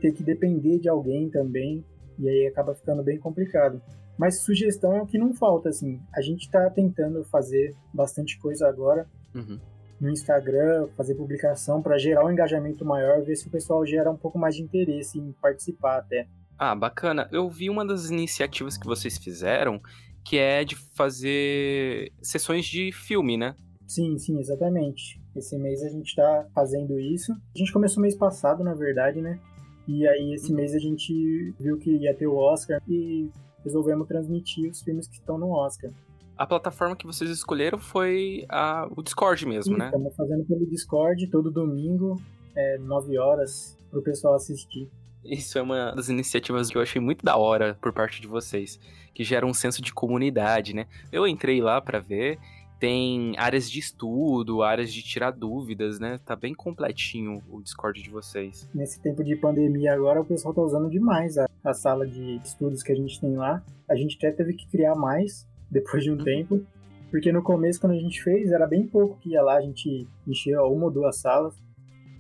ter 0.01 0.13
que 0.13 0.23
depender 0.23 0.79
de 0.79 0.89
alguém 0.89 1.29
também, 1.29 1.85
e 2.19 2.29
aí 2.29 2.47
acaba 2.47 2.75
ficando 2.75 3.03
bem 3.03 3.19
complicado. 3.19 3.83
Mas 4.17 4.41
sugestão 4.41 4.95
é 4.95 5.03
o 5.03 5.07
que 5.07 5.19
não 5.19 5.35
falta, 5.35 5.71
assim. 5.71 6.01
A 6.15 6.21
gente 6.21 6.43
está 6.43 6.69
tentando 6.71 7.25
fazer 7.25 7.75
bastante 7.93 8.39
coisa 8.39 8.69
agora 8.69 9.07
uhum. 9.35 9.59
no 10.01 10.11
Instagram, 10.11 10.89
fazer 10.97 11.15
publicação 11.15 11.83
para 11.83 11.99
gerar 11.99 12.25
um 12.25 12.31
engajamento 12.31 12.85
maior, 12.85 13.23
ver 13.23 13.37
se 13.37 13.49
o 13.49 13.51
pessoal 13.51 13.85
gera 13.85 14.11
um 14.11 14.17
pouco 14.17 14.39
mais 14.39 14.55
de 14.55 14.63
interesse 14.63 15.19
em 15.19 15.33
participar 15.41 15.99
até. 15.99 16.29
Ah, 16.65 16.77
bacana. 16.77 17.29
Eu 17.33 17.51
vi 17.51 17.69
uma 17.69 17.85
das 17.85 18.09
iniciativas 18.09 18.79
que 18.79 18.87
vocês 18.87 19.19
fizeram, 19.19 19.81
que 20.25 20.39
é 20.39 20.63
de 20.63 20.77
fazer 20.77 22.13
sessões 22.23 22.67
de 22.67 22.93
filme, 22.93 23.37
né? 23.37 23.57
Sim, 23.85 24.17
sim, 24.17 24.39
exatamente. 24.39 25.21
Esse 25.35 25.59
mês 25.59 25.83
a 25.83 25.89
gente 25.89 26.11
está 26.11 26.47
fazendo 26.55 27.01
isso. 27.01 27.33
A 27.33 27.59
gente 27.59 27.73
começou 27.73 28.01
mês 28.01 28.15
passado, 28.15 28.63
na 28.63 28.75
verdade, 28.75 29.21
né? 29.21 29.41
E 29.89 30.07
aí 30.07 30.35
esse 30.35 30.51
uhum. 30.53 30.57
mês 30.59 30.73
a 30.73 30.79
gente 30.79 31.53
viu 31.59 31.77
que 31.79 31.97
ia 31.97 32.15
ter 32.15 32.29
o 32.29 32.37
Oscar 32.37 32.81
e 32.87 33.29
resolvemos 33.65 34.07
transmitir 34.07 34.71
os 34.71 34.83
filmes 34.83 35.09
que 35.09 35.17
estão 35.17 35.37
no 35.37 35.51
Oscar. 35.51 35.91
A 36.39 36.47
plataforma 36.47 36.95
que 36.95 37.07
vocês 37.09 37.29
escolheram 37.29 37.81
foi 37.81 38.47
a, 38.49 38.89
o 38.97 39.03
Discord 39.03 39.45
mesmo, 39.49 39.73
Sim, 39.73 39.81
né? 39.81 39.87
Estamos 39.87 40.15
fazendo 40.15 40.45
pelo 40.45 40.65
Discord 40.65 41.27
todo 41.27 41.51
domingo, 41.51 42.23
é, 42.55 42.79
9 42.79 43.19
horas, 43.19 43.77
para 43.91 43.99
o 43.99 44.03
pessoal 44.03 44.35
assistir. 44.35 44.89
Isso 45.25 45.59
é 45.59 45.63
uma 45.63 45.93
das 45.93 46.09
iniciativas 46.09 46.71
que 46.71 46.77
eu 46.77 46.83
achei 46.83 47.01
muito 47.01 47.25
da 47.25 47.37
hora 47.37 47.77
por 47.81 47.93
parte 47.93 48.21
de 48.21 48.27
vocês, 48.27 48.79
que 49.15 49.23
gera 49.25 49.47
um 49.47 49.55
senso 49.55 49.81
de 49.81 49.93
comunidade, 49.93 50.75
né? 50.75 50.87
Eu 51.13 51.27
entrei 51.27 51.61
lá 51.61 51.81
para 51.81 52.01
ver, 52.01 52.39
tem 52.83 53.35
áreas 53.39 53.71
de 53.71 53.79
estudo, 53.79 54.61
áreas 54.61 54.93
de 54.93 55.05
tirar 55.05 55.31
dúvidas, 55.31 56.01
né? 56.01 56.19
Tá 56.27 56.35
bem 56.35 56.53
completinho 56.53 57.41
o 57.49 57.63
Discord 57.63 58.03
de 58.03 58.11
vocês. 58.11 58.69
Nesse 58.75 59.01
tempo 59.01 59.23
de 59.23 59.37
pandemia 59.37 59.95
agora, 59.95 60.21
o 60.21 60.25
pessoal 60.25 60.53
tá 60.53 60.61
usando 60.61 60.91
demais 60.91 61.39
a, 61.39 61.49
a 61.63 61.73
sala 61.73 62.05
de 62.05 62.41
estudos 62.45 62.83
que 62.83 62.91
a 62.91 62.97
gente 62.97 63.21
tem 63.21 63.37
lá. 63.37 63.63
A 63.89 63.95
gente 63.95 64.17
até 64.17 64.33
teve 64.33 64.55
que 64.55 64.67
criar 64.67 64.97
mais 64.97 65.47
depois 65.71 66.03
de 66.03 66.11
um 66.11 66.17
uhum. 66.17 66.25
tempo, 66.25 66.67
porque 67.09 67.31
no 67.31 67.41
começo, 67.41 67.81
quando 67.81 67.93
a 67.93 68.01
gente 68.01 68.21
fez, 68.21 68.51
era 68.51 68.67
bem 68.67 68.85
pouco 68.85 69.17
que 69.21 69.31
ia 69.31 69.43
lá, 69.43 69.59
a 69.59 69.61
gente 69.61 70.09
enchia 70.27 70.61
uma 70.63 70.87
ou 70.87 70.91
duas 70.91 71.21
salas. 71.21 71.55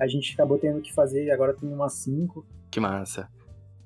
A 0.00 0.06
gente 0.06 0.32
acabou 0.32 0.58
tendo 0.58 0.80
que 0.80 0.94
fazer, 0.94 1.28
agora 1.32 1.54
tem 1.54 1.68
umas 1.68 1.94
cinco. 1.94 2.46
Que 2.72 2.80
massa. 2.80 3.28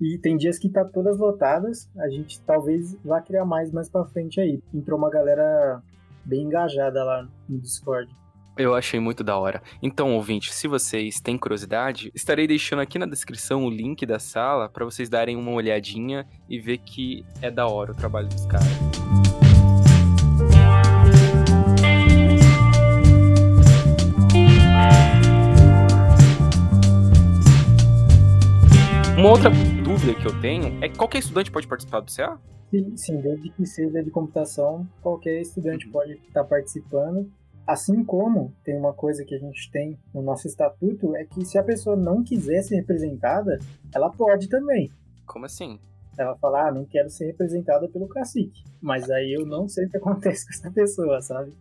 E 0.00 0.16
tem 0.18 0.36
dias 0.36 0.58
que 0.58 0.68
tá 0.68 0.84
todas 0.84 1.18
lotadas, 1.18 1.90
a 1.98 2.08
gente 2.08 2.40
talvez 2.42 2.96
vá 3.04 3.20
criar 3.20 3.44
mais 3.44 3.72
mais 3.72 3.90
pra 3.90 4.04
frente 4.04 4.40
aí. 4.40 4.62
Entrou 4.72 4.98
uma 4.98 5.10
galera 5.10 5.82
bem 6.24 6.42
engajada 6.42 7.02
lá 7.02 7.28
no 7.48 7.58
Discord. 7.58 8.10
Eu 8.56 8.74
achei 8.74 8.98
muito 8.98 9.22
da 9.22 9.36
hora. 9.36 9.62
Então, 9.82 10.14
ouvinte, 10.14 10.52
se 10.52 10.66
vocês 10.66 11.20
têm 11.20 11.36
curiosidade, 11.36 12.10
estarei 12.14 12.46
deixando 12.46 12.80
aqui 12.80 12.98
na 12.98 13.04
descrição 13.04 13.64
o 13.64 13.70
link 13.70 14.06
da 14.06 14.18
sala 14.18 14.68
para 14.68 14.84
vocês 14.84 15.10
darem 15.10 15.36
uma 15.36 15.50
olhadinha 15.50 16.26
e 16.48 16.58
ver 16.58 16.78
que 16.78 17.24
é 17.42 17.50
da 17.50 17.66
hora 17.66 17.92
o 17.92 17.94
trabalho 17.94 18.28
dos 18.28 18.46
caras. 18.46 19.25
Uma 29.26 29.32
outra 29.32 29.50
dúvida 29.82 30.14
que 30.14 30.24
eu 30.24 30.40
tenho 30.40 30.78
é 30.80 30.88
qualquer 30.88 31.18
estudante 31.18 31.50
pode 31.50 31.66
participar 31.66 31.98
do 31.98 32.14
CA? 32.14 32.38
Sim, 32.70 32.96
sim, 32.96 33.20
desde 33.20 33.50
que 33.50 33.66
seja 33.66 34.00
de 34.00 34.08
computação, 34.08 34.86
qualquer 35.02 35.40
estudante 35.40 35.88
pode 35.88 36.12
estar 36.12 36.44
participando. 36.44 37.28
Assim 37.66 38.04
como 38.04 38.54
tem 38.62 38.78
uma 38.78 38.92
coisa 38.92 39.24
que 39.24 39.34
a 39.34 39.38
gente 39.40 39.68
tem 39.72 39.98
no 40.14 40.22
nosso 40.22 40.46
estatuto, 40.46 41.16
é 41.16 41.24
que 41.24 41.44
se 41.44 41.58
a 41.58 41.64
pessoa 41.64 41.96
não 41.96 42.22
quiser 42.22 42.62
ser 42.62 42.76
representada, 42.76 43.58
ela 43.92 44.10
pode 44.10 44.48
também. 44.48 44.92
Como 45.26 45.44
assim? 45.44 45.80
Ela 46.16 46.36
fala, 46.36 46.68
ah, 46.68 46.72
não 46.72 46.84
quero 46.84 47.10
ser 47.10 47.26
representada 47.26 47.88
pelo 47.88 48.06
cacique. 48.06 48.62
Mas 48.80 49.10
aí 49.10 49.36
eu 49.36 49.44
não 49.44 49.68
sei 49.68 49.86
o 49.86 49.90
que 49.90 49.96
acontece 49.96 50.46
com 50.46 50.52
essa 50.52 50.70
pessoa, 50.70 51.20
sabe? 51.20 51.52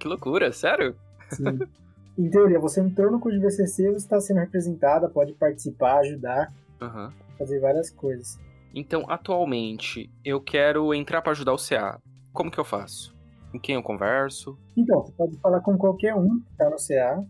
Que 0.00 0.08
loucura, 0.08 0.50
sério? 0.50 0.96
Sim. 1.30 1.60
em 2.18 2.28
teoria, 2.28 2.58
você 2.58 2.80
entrou 2.80 3.12
no 3.12 3.20
curso 3.20 3.38
de 3.38 3.44
VCC, 3.44 3.84
você 3.84 3.98
está 3.98 4.20
sendo 4.20 4.40
representada, 4.40 5.08
pode 5.08 5.32
participar, 5.34 6.00
ajudar, 6.00 6.52
uhum. 6.80 7.10
fazer 7.38 7.60
várias 7.60 7.90
coisas. 7.90 8.38
Então, 8.74 9.04
atualmente, 9.08 10.10
eu 10.24 10.40
quero 10.40 10.92
entrar 10.94 11.22
para 11.22 11.32
ajudar 11.32 11.52
o 11.52 11.58
CA. 11.58 12.00
Como 12.32 12.50
que 12.50 12.58
eu 12.58 12.64
faço? 12.64 13.16
Com 13.50 13.58
quem 13.58 13.74
eu 13.74 13.82
converso? 13.82 14.58
Então, 14.76 15.02
você 15.02 15.12
pode 15.12 15.36
falar 15.38 15.60
com 15.60 15.76
qualquer 15.76 16.14
um 16.14 16.38
que 16.40 16.56
tá 16.56 16.68
no 16.68 16.76
CA. 16.76 17.24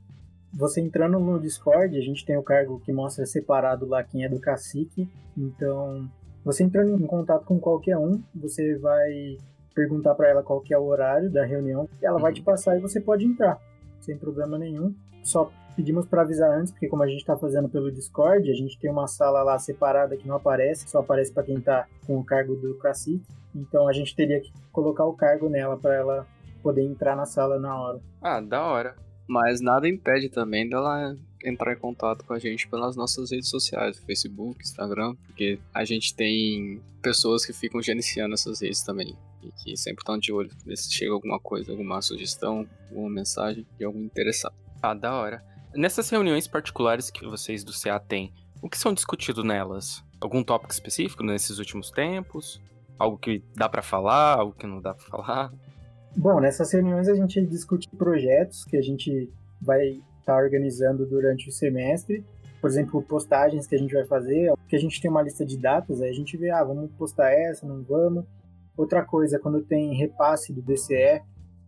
Você 0.53 0.81
entrando 0.81 1.19
no 1.19 1.39
Discord, 1.39 1.97
a 1.97 2.01
gente 2.01 2.25
tem 2.25 2.37
o 2.37 2.43
cargo 2.43 2.81
que 2.81 2.93
mostra 2.93 3.25
separado 3.25 3.87
lá 3.87 4.03
quem 4.03 4.25
é 4.25 4.29
do 4.29 4.41
cacique. 4.41 5.09
Então, 5.37 6.11
você 6.45 6.65
entrando 6.65 7.03
em 7.03 7.07
contato 7.07 7.45
com 7.45 7.61
qualquer 7.61 7.97
um, 7.97 8.23
você 8.35 8.77
vai 8.79 9.39
perguntar 9.75 10.15
para 10.17 10.29
ela 10.29 10.43
qual 10.43 10.61
que 10.61 10.75
é 10.75 10.79
o 10.79 10.87
horário 10.87 11.31
da 11.31 11.45
reunião, 11.45 11.89
ela 12.03 12.17
uhum. 12.17 12.23
vai 12.23 12.33
te 12.33 12.43
passar 12.43 12.77
e 12.77 12.81
você 12.81 13.01
pode 13.01 13.25
entrar, 13.25 13.61
sem 14.01 14.19
problema 14.19 14.59
nenhum. 14.59 14.93
Só 15.23 15.53
pedimos 15.79 16.07
para 16.07 16.23
avisar 16.23 16.51
antes, 16.59 16.73
porque 16.73 16.89
como 16.89 17.05
a 17.05 17.07
gente 17.07 17.21
está 17.21 17.37
fazendo 17.37 17.69
pelo 17.69 17.93
Discord, 17.93 18.51
a 18.51 18.55
gente 18.55 18.77
tem 18.81 18.91
uma 18.91 19.07
sala 19.07 19.45
lá 19.45 19.57
separada 19.61 20.17
que 20.17 20.27
não 20.27 20.35
aparece, 20.35 20.91
só 20.91 20.99
aparece 20.99 21.33
para 21.33 21.45
quem 21.45 21.59
está 21.59 21.87
com 22.05 22.19
o 22.19 22.25
cargo 22.25 22.57
do 22.57 22.75
cacique. 22.79 23.25
Então 23.55 23.87
a 23.87 23.93
gente 23.93 24.15
teria 24.17 24.41
que 24.41 24.51
colocar 24.73 25.05
o 25.05 25.15
cargo 25.15 25.49
nela 25.49 25.77
para 25.77 25.95
ela 25.95 26.27
poder 26.65 26.83
entrar 26.83 27.15
na 27.15 27.25
sala 27.25 27.61
na 27.61 27.81
hora. 27.81 28.01
Ah, 28.21 28.41
da 28.41 28.61
hora. 28.65 28.97
Mas 29.29 29.61
nada 29.61 29.89
impede 29.89 30.29
também 30.29 30.69
dela 30.69 31.15
entrar 31.45 31.73
em 31.73 31.79
contato 31.79 32.25
com 32.25 32.33
a 32.33 32.41
gente 32.41 32.67
pelas 32.67 32.97
nossas 32.97 33.31
redes 33.31 33.49
sociais, 33.49 33.99
Facebook, 33.99 34.61
Instagram, 34.61 35.15
porque 35.27 35.61
a 35.73 35.85
gente 35.85 36.13
tem 36.13 36.83
pessoas 37.01 37.47
que 37.47 37.53
ficam 37.53 37.81
gerenciando 37.81 38.35
essas 38.35 38.61
redes 38.61 38.83
também 38.83 39.17
e 39.45 39.53
que 39.53 39.77
sempre 39.77 40.03
estão 40.03 40.19
de 40.19 40.33
olho 40.33 40.51
ver 40.67 40.77
se 40.77 40.93
chega 40.93 41.13
alguma 41.13 41.39
coisa, 41.39 41.71
alguma 41.71 42.03
sugestão, 42.03 42.67
alguma 42.91 43.09
mensagem 43.09 43.65
de 43.79 43.85
algum 43.85 44.03
interessado. 44.03 44.57
Ah, 44.83 44.95
da 44.95 45.15
hora. 45.15 45.48
Nessas 45.75 46.09
reuniões 46.09 46.49
particulares 46.49 47.11
que 47.11 47.27
vocês 47.27 47.63
do 47.63 47.73
CA 47.73 48.01
têm, 48.01 48.33
o 48.63 48.69
que 48.69 48.79
são 48.79 48.95
discutido 48.95 49.45
nelas? 49.45 50.03
Algum 50.21 50.43
tópico 50.43 50.73
específico 50.73 51.23
nesses 51.23 51.59
últimos 51.59 51.91
tempos? 51.91 52.61
Algo 52.99 53.19
que 53.19 53.45
dá 53.55 53.69
para 53.69 53.83
falar, 53.83 54.39
algo 54.39 54.55
que 54.55 54.67
não 54.67 54.81
dá 54.81 54.95
para 54.95 55.07
falar? 55.07 55.53
Bom, 56.17 56.41
nessas 56.41 56.73
reuniões 56.73 57.07
a 57.07 57.15
gente 57.15 57.45
discute 57.47 57.89
projetos 57.91 58.65
que 58.65 58.77
a 58.77 58.83
gente 58.83 59.31
vai 59.61 59.89
estar 59.89 60.03
tá 60.25 60.37
organizando 60.37 61.07
durante 61.07 61.49
o 61.49 61.53
semestre. 61.53 62.25
Por 62.61 62.69
exemplo, 62.69 63.03
postagens 63.03 63.67
que 63.67 63.75
a 63.75 63.79
gente 63.79 63.95
vai 63.95 64.05
fazer, 64.07 64.53
que 64.69 64.75
a 64.75 64.81
gente 64.81 65.01
tem 65.01 65.11
uma 65.11 65.23
lista 65.23 65.45
de 65.45 65.57
datas, 65.57 66.01
aí 66.01 66.11
a 66.11 66.15
gente 66.15 66.37
vê, 66.37 66.51
ah, 66.51 66.65
vamos 66.65 66.91
postar 66.93 67.31
essa, 67.31 67.67
não 67.67 67.85
vamos. 67.85 68.25
Outra 68.77 69.05
coisa, 69.05 69.39
quando 69.39 69.61
tem 69.61 69.95
repasse 69.95 70.53
do 70.53 70.63
DCE, 70.63 71.23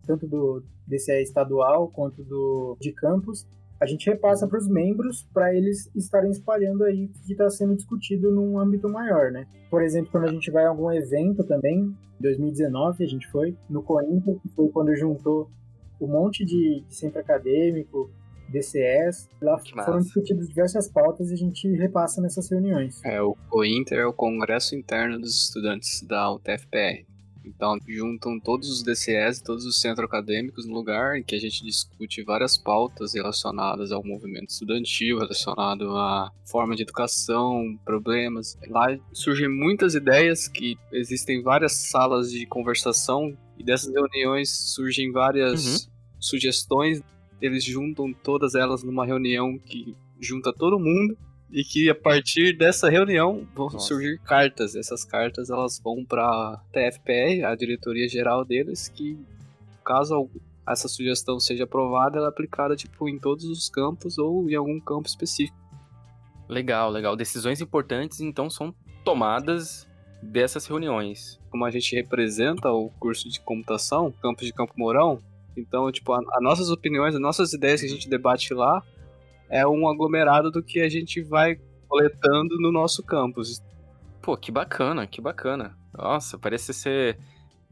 tanto 0.05 0.27
do 0.27 0.63
DCE 0.87 1.21
estadual 1.21 1.87
quanto 1.87 2.23
do 2.23 2.75
de 2.81 2.91
campus, 2.91 3.47
a 3.81 3.85
gente 3.87 4.07
repassa 4.07 4.47
para 4.47 4.59
os 4.59 4.67
membros 4.67 5.27
para 5.33 5.53
eles 5.55 5.89
estarem 5.95 6.29
espalhando 6.29 6.83
aí 6.83 7.05
o 7.05 7.09
que 7.09 7.31
está 7.31 7.49
sendo 7.49 7.75
discutido 7.75 8.31
num 8.31 8.59
âmbito 8.59 8.87
maior, 8.87 9.31
né? 9.31 9.47
Por 9.71 9.81
exemplo, 9.81 10.11
quando 10.11 10.25
a 10.25 10.31
gente 10.31 10.51
vai 10.51 10.65
a 10.65 10.69
algum 10.69 10.91
evento 10.91 11.43
também, 11.43 11.79
em 11.79 12.21
2019 12.21 13.03
a 13.03 13.07
gente 13.07 13.27
foi 13.31 13.57
no 13.67 13.81
Coimbra, 13.81 14.35
que 14.35 14.49
foi 14.49 14.69
quando 14.69 14.95
juntou 14.95 15.49
um 15.99 16.07
monte 16.07 16.45
de, 16.45 16.83
centro 16.89 17.19
acadêmico, 17.19 18.11
DCS, 18.49 19.29
lá 19.41 19.59
que 19.59 19.71
foram 19.71 19.93
massa. 19.93 20.01
discutidas 20.01 20.47
diversas 20.47 20.87
pautas 20.87 21.31
e 21.31 21.33
a 21.33 21.37
gente 21.37 21.67
repassa 21.75 22.21
nessas 22.21 22.49
reuniões. 22.51 23.03
É, 23.03 23.19
o 23.21 23.35
COINTER 23.49 23.99
é 23.99 24.05
o 24.05 24.13
Congresso 24.13 24.75
Interno 24.75 25.19
dos 25.19 25.45
Estudantes 25.45 26.03
da 26.03 26.31
UTFPR. 26.31 27.05
Então, 27.43 27.77
juntam 27.87 28.39
todos 28.39 28.69
os 28.69 28.83
DCS, 28.83 29.41
todos 29.41 29.65
os 29.65 29.81
centros 29.81 30.05
acadêmicos 30.05 30.65
no 30.65 30.73
lugar 30.73 31.17
em 31.17 31.23
que 31.23 31.35
a 31.35 31.39
gente 31.39 31.63
discute 31.63 32.23
várias 32.23 32.57
pautas 32.57 33.13
relacionadas 33.13 33.91
ao 33.91 34.03
movimento 34.03 34.49
estudantil, 34.49 35.17
relacionado 35.17 35.95
à 35.97 36.31
forma 36.45 36.75
de 36.75 36.83
educação, 36.83 37.77
problemas. 37.83 38.57
Lá 38.67 38.97
surgem 39.11 39.49
muitas 39.49 39.95
ideias 39.95 40.47
que 40.47 40.77
existem 40.91 41.41
várias 41.41 41.73
salas 41.73 42.31
de 42.31 42.45
conversação 42.45 43.35
e 43.57 43.63
dessas 43.63 43.91
reuniões 43.93 44.49
surgem 44.49 45.11
várias 45.11 45.65
uhum. 45.65 45.91
sugestões. 46.19 47.01
Eles 47.41 47.63
juntam 47.63 48.13
todas 48.13 48.53
elas 48.53 48.83
numa 48.83 49.05
reunião 49.05 49.57
que 49.57 49.95
junta 50.19 50.53
todo 50.53 50.79
mundo 50.79 51.17
e 51.51 51.63
que 51.63 51.89
a 51.89 51.95
partir 51.95 52.57
dessa 52.57 52.89
reunião 52.89 53.47
vão 53.53 53.67
Nossa. 53.67 53.87
surgir 53.87 54.19
cartas. 54.19 54.75
Essas 54.75 55.03
cartas 55.03 55.49
elas 55.49 55.79
vão 55.83 56.05
para 56.05 56.61
TFPR, 56.71 57.45
a 57.45 57.55
diretoria 57.55 58.07
geral 58.07 58.45
deles, 58.45 58.87
que 58.87 59.17
caso 59.83 60.29
essa 60.67 60.87
sugestão 60.87 61.39
seja 61.39 61.65
aprovada, 61.65 62.17
ela 62.17 62.27
é 62.27 62.29
aplicada 62.29 62.75
tipo 62.75 63.09
em 63.09 63.19
todos 63.19 63.45
os 63.45 63.69
campos 63.69 64.17
ou 64.17 64.49
em 64.49 64.55
algum 64.55 64.79
campo 64.79 65.07
específico. 65.07 65.57
Legal, 66.47 66.89
legal. 66.89 67.15
Decisões 67.15 67.61
importantes 67.61 68.21
então 68.21 68.49
são 68.49 68.73
tomadas 69.03 69.87
dessas 70.21 70.65
reuniões. 70.65 71.39
Como 71.49 71.65
a 71.65 71.71
gente 71.71 71.95
representa 71.95 72.71
o 72.71 72.89
curso 72.99 73.27
de 73.29 73.39
computação, 73.39 74.13
campus 74.21 74.45
de 74.45 74.53
Campo 74.53 74.73
Mourão, 74.77 75.19
então, 75.57 75.91
tipo, 75.91 76.13
as 76.13 76.41
nossas 76.41 76.69
opiniões, 76.69 77.13
as 77.15 77.21
nossas 77.21 77.53
ideias 77.53 77.81
que 77.81 77.87
a 77.87 77.89
gente 77.89 78.07
debate 78.07 78.53
lá, 78.53 78.81
é 79.51 79.67
um 79.67 79.87
aglomerado 79.87 80.49
do 80.49 80.63
que 80.63 80.79
a 80.79 80.89
gente 80.89 81.21
vai 81.21 81.59
coletando 81.87 82.57
no 82.59 82.71
nosso 82.71 83.03
campus. 83.03 83.61
Pô, 84.21 84.37
que 84.37 84.51
bacana, 84.51 85.05
que 85.05 85.19
bacana. 85.19 85.77
Nossa, 85.93 86.37
parece 86.37 86.73
ser 86.73 87.17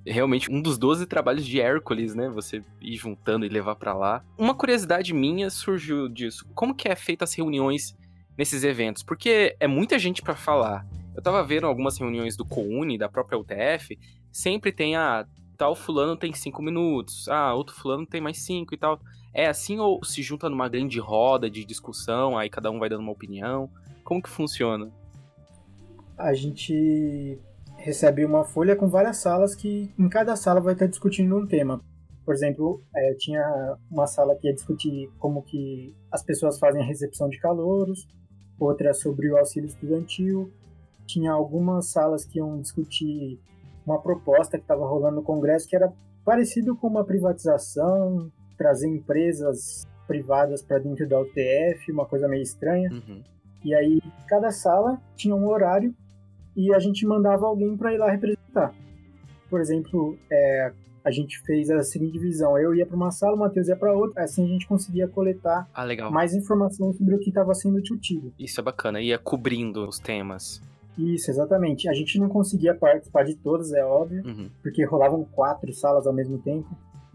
realmente 0.05 0.51
um 0.51 0.61
dos 0.61 0.77
12 0.77 1.05
trabalhos 1.05 1.45
de 1.45 1.61
Hércules, 1.61 2.13
né? 2.13 2.27
Você 2.29 2.61
ir 2.81 2.95
juntando 2.97 3.45
e 3.45 3.49
levar 3.49 3.75
para 3.75 3.93
lá. 3.93 4.23
Uma 4.37 4.53
curiosidade 4.53 5.13
minha 5.13 5.49
surgiu 5.49 6.09
disso. 6.09 6.45
Como 6.53 6.75
que 6.75 6.89
é 6.89 6.95
feita 6.95 7.23
as 7.23 7.33
reuniões 7.33 7.95
nesses 8.37 8.63
eventos? 8.63 9.01
Porque 9.01 9.55
é 9.59 9.67
muita 9.67 9.97
gente 9.97 10.21
para 10.21 10.35
falar. 10.35 10.85
Eu 11.15 11.21
tava 11.21 11.43
vendo 11.43 11.65
algumas 11.65 11.97
reuniões 11.97 12.35
do 12.35 12.45
COUNI, 12.45 12.97
da 12.97 13.07
própria 13.07 13.37
UTF, 13.37 13.97
sempre 14.31 14.71
tem 14.71 14.95
a 14.95 15.21
ah, 15.21 15.27
tal 15.57 15.75
fulano 15.75 16.15
tem 16.15 16.31
cinco 16.33 16.61
minutos, 16.61 17.27
ah, 17.27 17.53
outro 17.53 17.75
fulano 17.75 18.05
tem 18.05 18.21
mais 18.21 18.39
cinco 18.39 18.73
e 18.73 18.77
tal. 18.77 18.99
É 19.33 19.47
assim 19.47 19.79
ou 19.79 20.03
se 20.03 20.21
junta 20.23 20.49
numa 20.49 20.67
grande 20.67 20.99
roda 20.99 21.49
de 21.49 21.63
discussão, 21.63 22.37
aí 22.37 22.49
cada 22.49 22.71
um 22.71 22.79
vai 22.79 22.89
dando 22.89 23.01
uma 23.01 23.11
opinião? 23.11 23.69
Como 24.03 24.21
que 24.21 24.29
funciona? 24.29 24.91
A 26.17 26.33
gente 26.33 27.39
recebe 27.77 28.25
uma 28.25 28.43
folha 28.43 28.75
com 28.75 28.89
várias 28.89 29.17
salas 29.17 29.55
que 29.55 29.93
em 29.97 30.09
cada 30.09 30.35
sala 30.35 30.59
vai 30.59 30.73
estar 30.73 30.87
discutindo 30.87 31.37
um 31.37 31.47
tema. 31.47 31.81
Por 32.25 32.33
exemplo, 32.33 32.81
é, 32.95 33.13
tinha 33.15 33.77
uma 33.89 34.05
sala 34.05 34.35
que 34.35 34.47
ia 34.47 34.53
discutir 34.53 35.09
como 35.17 35.41
que 35.41 35.95
as 36.11 36.23
pessoas 36.23 36.59
fazem 36.59 36.81
a 36.81 36.85
recepção 36.85 37.29
de 37.29 37.39
calouros, 37.39 38.07
outra 38.59 38.93
sobre 38.93 39.31
o 39.31 39.37
auxílio 39.37 39.67
estudantil. 39.67 40.51
Tinha 41.07 41.31
algumas 41.31 41.89
salas 41.91 42.25
que 42.25 42.37
iam 42.37 42.59
discutir 42.61 43.39
uma 43.85 43.99
proposta 43.99 44.57
que 44.57 44.63
estava 44.63 44.85
rolando 44.85 45.15
no 45.15 45.23
Congresso 45.23 45.67
que 45.67 45.75
era 45.75 45.91
parecido 46.23 46.75
com 46.75 46.87
uma 46.87 47.03
privatização, 47.03 48.31
trazer 48.59 48.87
empresas 48.89 49.87
privadas 50.05 50.61
para 50.61 50.77
dentro 50.79 51.07
da 51.07 51.19
UTF, 51.21 51.91
uma 51.91 52.05
coisa 52.05 52.27
meio 52.27 52.43
estranha. 52.43 52.91
Uhum. 52.91 53.23
E 53.63 53.73
aí, 53.73 54.01
cada 54.27 54.51
sala 54.51 55.01
tinha 55.15 55.33
um 55.35 55.47
horário 55.47 55.95
e 56.55 56.73
a 56.73 56.79
gente 56.79 57.05
mandava 57.07 57.45
alguém 57.47 57.75
para 57.77 57.93
ir 57.93 57.97
lá 57.97 58.11
representar. 58.11 58.73
Por 59.49 59.61
exemplo, 59.61 60.17
é, 60.29 60.71
a 61.03 61.11
gente 61.11 61.39
fez 61.41 61.69
a 61.69 61.81
seguinte 61.81 62.13
divisão: 62.13 62.57
eu 62.57 62.75
ia 62.75 62.85
para 62.85 62.95
uma 62.95 63.11
sala, 63.11 63.35
o 63.35 63.39
Matheus 63.39 63.67
ia 63.69 63.75
para 63.75 63.93
outra. 63.93 64.23
Assim 64.23 64.43
a 64.43 64.47
gente 64.47 64.67
conseguia 64.67 65.07
coletar 65.07 65.67
ah, 65.73 66.09
mais 66.11 66.33
informação 66.33 66.91
sobre 66.93 67.15
o 67.15 67.19
que 67.19 67.29
estava 67.29 67.53
sendo 67.53 67.81
discutido. 67.81 68.33
Isso 68.37 68.59
é 68.59 68.63
bacana, 68.63 69.01
ia 69.01 69.17
cobrindo 69.17 69.87
os 69.87 69.99
temas. 69.99 70.61
Isso, 70.97 71.31
exatamente. 71.31 71.87
A 71.87 71.93
gente 71.93 72.19
não 72.19 72.27
conseguia 72.27 72.75
participar 72.75 73.23
de 73.23 73.35
todas, 73.35 73.71
é 73.71 73.85
óbvio, 73.85 74.21
Uhum. 74.25 74.49
porque 74.61 74.83
rolavam 74.83 75.23
quatro 75.23 75.71
salas 75.73 76.05
ao 76.05 76.13
mesmo 76.13 76.37
tempo. 76.39 76.67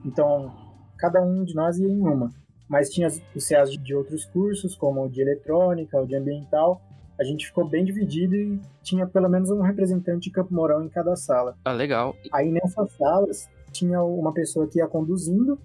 Então, 0.04 0.50
cada 0.98 1.20
um 1.22 1.44
de 1.44 1.54
nós 1.54 1.78
ia 1.78 1.88
em 1.88 2.00
uma. 2.00 2.30
Mas 2.68 2.88
tinha 2.90 3.08
os 3.08 3.48
CAs 3.48 3.70
de- 3.70 3.94
outros 3.94 4.24
cursos, 4.24 4.74
como 4.74 5.04
o 5.04 5.08
de 5.08 5.20
eletrônica, 5.20 6.00
o 6.00 6.06
de 6.06 6.16
ambiental. 6.16 6.80
A 7.20 7.22
gente 7.24 7.46
ficou 7.46 7.64
bem 7.68 7.84
dividido 7.84 8.34
e 8.34 8.60
tinha 8.82 9.06
pelo 9.06 9.28
menos 9.28 9.50
um 9.50 9.60
representante 9.60 10.24
de 10.24 10.30
Campo 10.30 10.52
Mourão 10.52 10.82
em 10.82 10.88
cada 10.88 11.14
sala. 11.14 11.56
Ah, 11.64 11.72
legal. 11.72 12.16
Aí 12.32 12.50
nessas 12.50 12.90
salas 12.92 13.48
tinha 13.70 14.02
uma 14.02 14.32
pessoa 14.32 14.66
que 14.66 14.78
ia 14.78 14.86
conduzindo, 14.88 15.58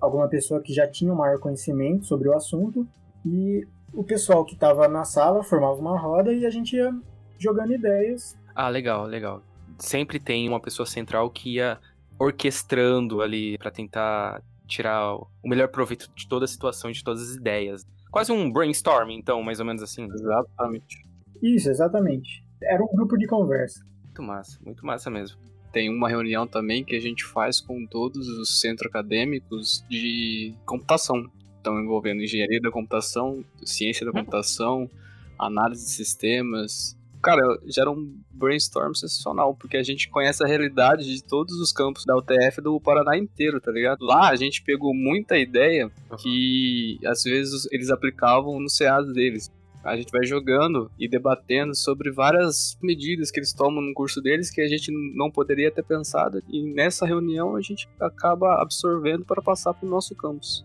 alguma 0.00 0.28
pessoa 0.28 0.60
que 0.60 0.72
já 0.72 0.86
tinha 0.86 1.12
um 1.12 1.16
maior 1.16 1.38
conhecimento 1.40 2.04
sobre 2.06 2.28
o 2.28 2.34
assunto, 2.34 2.86
e 3.24 3.66
o 3.94 4.04
pessoal 4.04 4.44
que 4.44 4.54
estava 4.54 4.86
na 4.88 5.04
sala 5.04 5.42
formava 5.42 5.80
uma 5.80 5.98
roda 5.98 6.32
e 6.32 6.44
a 6.46 6.50
gente 6.50 6.76
ia 6.76 6.92
jogando 7.38 7.72
ideias. 7.72 8.36
Ah, 8.54 8.68
legal, 8.68 9.04
legal. 9.06 9.42
Sempre 9.78 10.20
tem 10.20 10.48
uma 10.48 10.60
pessoa 10.60 10.86
central 10.86 11.28
que 11.30 11.54
ia 11.54 11.78
orquestrando 12.18 13.20
ali 13.20 13.58
pra 13.58 13.70
tentar 13.70 14.40
tirar 14.66 15.14
o 15.14 15.28
melhor 15.44 15.68
proveito 15.68 16.10
de 16.14 16.28
toda 16.28 16.44
a 16.44 16.48
situação 16.48 16.90
e 16.90 16.92
de 16.92 17.04
todas 17.04 17.22
as 17.22 17.36
ideias. 17.36 17.84
Quase 18.10 18.30
um 18.32 18.50
brainstorming, 18.50 19.16
então, 19.16 19.42
mais 19.42 19.58
ou 19.60 19.66
menos 19.66 19.82
assim. 19.82 20.04
Exatamente. 20.04 21.06
Isso, 21.42 21.70
exatamente. 21.70 22.44
Era 22.62 22.82
um 22.82 22.94
grupo 22.94 23.16
de 23.16 23.26
conversa. 23.26 23.84
Muito 24.04 24.22
massa, 24.22 24.58
muito 24.64 24.86
massa 24.86 25.10
mesmo. 25.10 25.38
Tem 25.72 25.88
uma 25.88 26.08
reunião 26.08 26.46
também 26.46 26.84
que 26.84 26.94
a 26.94 27.00
gente 27.00 27.24
faz 27.24 27.60
com 27.60 27.86
todos 27.86 28.28
os 28.28 28.60
centros 28.60 28.88
acadêmicos 28.90 29.84
de 29.88 30.54
computação. 30.66 31.24
Então, 31.60 31.80
envolvendo 31.80 32.22
engenharia 32.22 32.60
da 32.60 32.70
computação, 32.70 33.42
ciência 33.64 34.04
da 34.04 34.12
computação, 34.12 34.90
análise 35.38 35.84
de 35.84 35.90
sistemas. 35.92 36.98
Cara, 37.22 37.42
gera 37.66 37.90
um 37.90 38.20
brainstorm 38.30 38.92
sensacional, 38.94 39.54
porque 39.54 39.76
a 39.76 39.82
gente 39.82 40.10
conhece 40.10 40.42
a 40.42 40.46
realidade 40.46 41.04
de 41.04 41.22
todos 41.22 41.54
os 41.60 41.70
campos 41.70 42.04
da 42.04 42.16
UTF 42.16 42.60
do 42.60 42.80
Paraná 42.80 43.16
inteiro, 43.16 43.60
tá 43.60 43.70
ligado? 43.70 44.04
Lá 44.04 44.28
a 44.28 44.36
gente 44.36 44.62
pegou 44.62 44.92
muita 44.92 45.38
ideia 45.38 45.90
que 46.18 46.98
às 47.06 47.22
vezes 47.22 47.68
eles 47.70 47.90
aplicavam 47.90 48.58
no 48.58 48.66
CA 48.66 49.00
deles. 49.02 49.48
A 49.84 49.96
gente 49.96 50.12
vai 50.12 50.24
jogando 50.24 50.90
e 50.98 51.08
debatendo 51.08 51.74
sobre 51.74 52.10
várias 52.10 52.78
medidas 52.80 53.30
que 53.30 53.40
eles 53.40 53.52
tomam 53.52 53.82
no 53.82 53.94
curso 53.94 54.20
deles 54.20 54.50
que 54.50 54.60
a 54.60 54.68
gente 54.68 54.92
não 55.14 55.30
poderia 55.30 55.72
ter 55.72 55.82
pensado. 55.82 56.42
E 56.48 56.62
nessa 56.62 57.04
reunião 57.04 57.56
a 57.56 57.60
gente 57.60 57.88
acaba 58.00 58.62
absorvendo 58.62 59.24
para 59.24 59.42
passar 59.42 59.74
para 59.74 59.86
o 59.86 59.90
nosso 59.90 60.14
campus. 60.14 60.64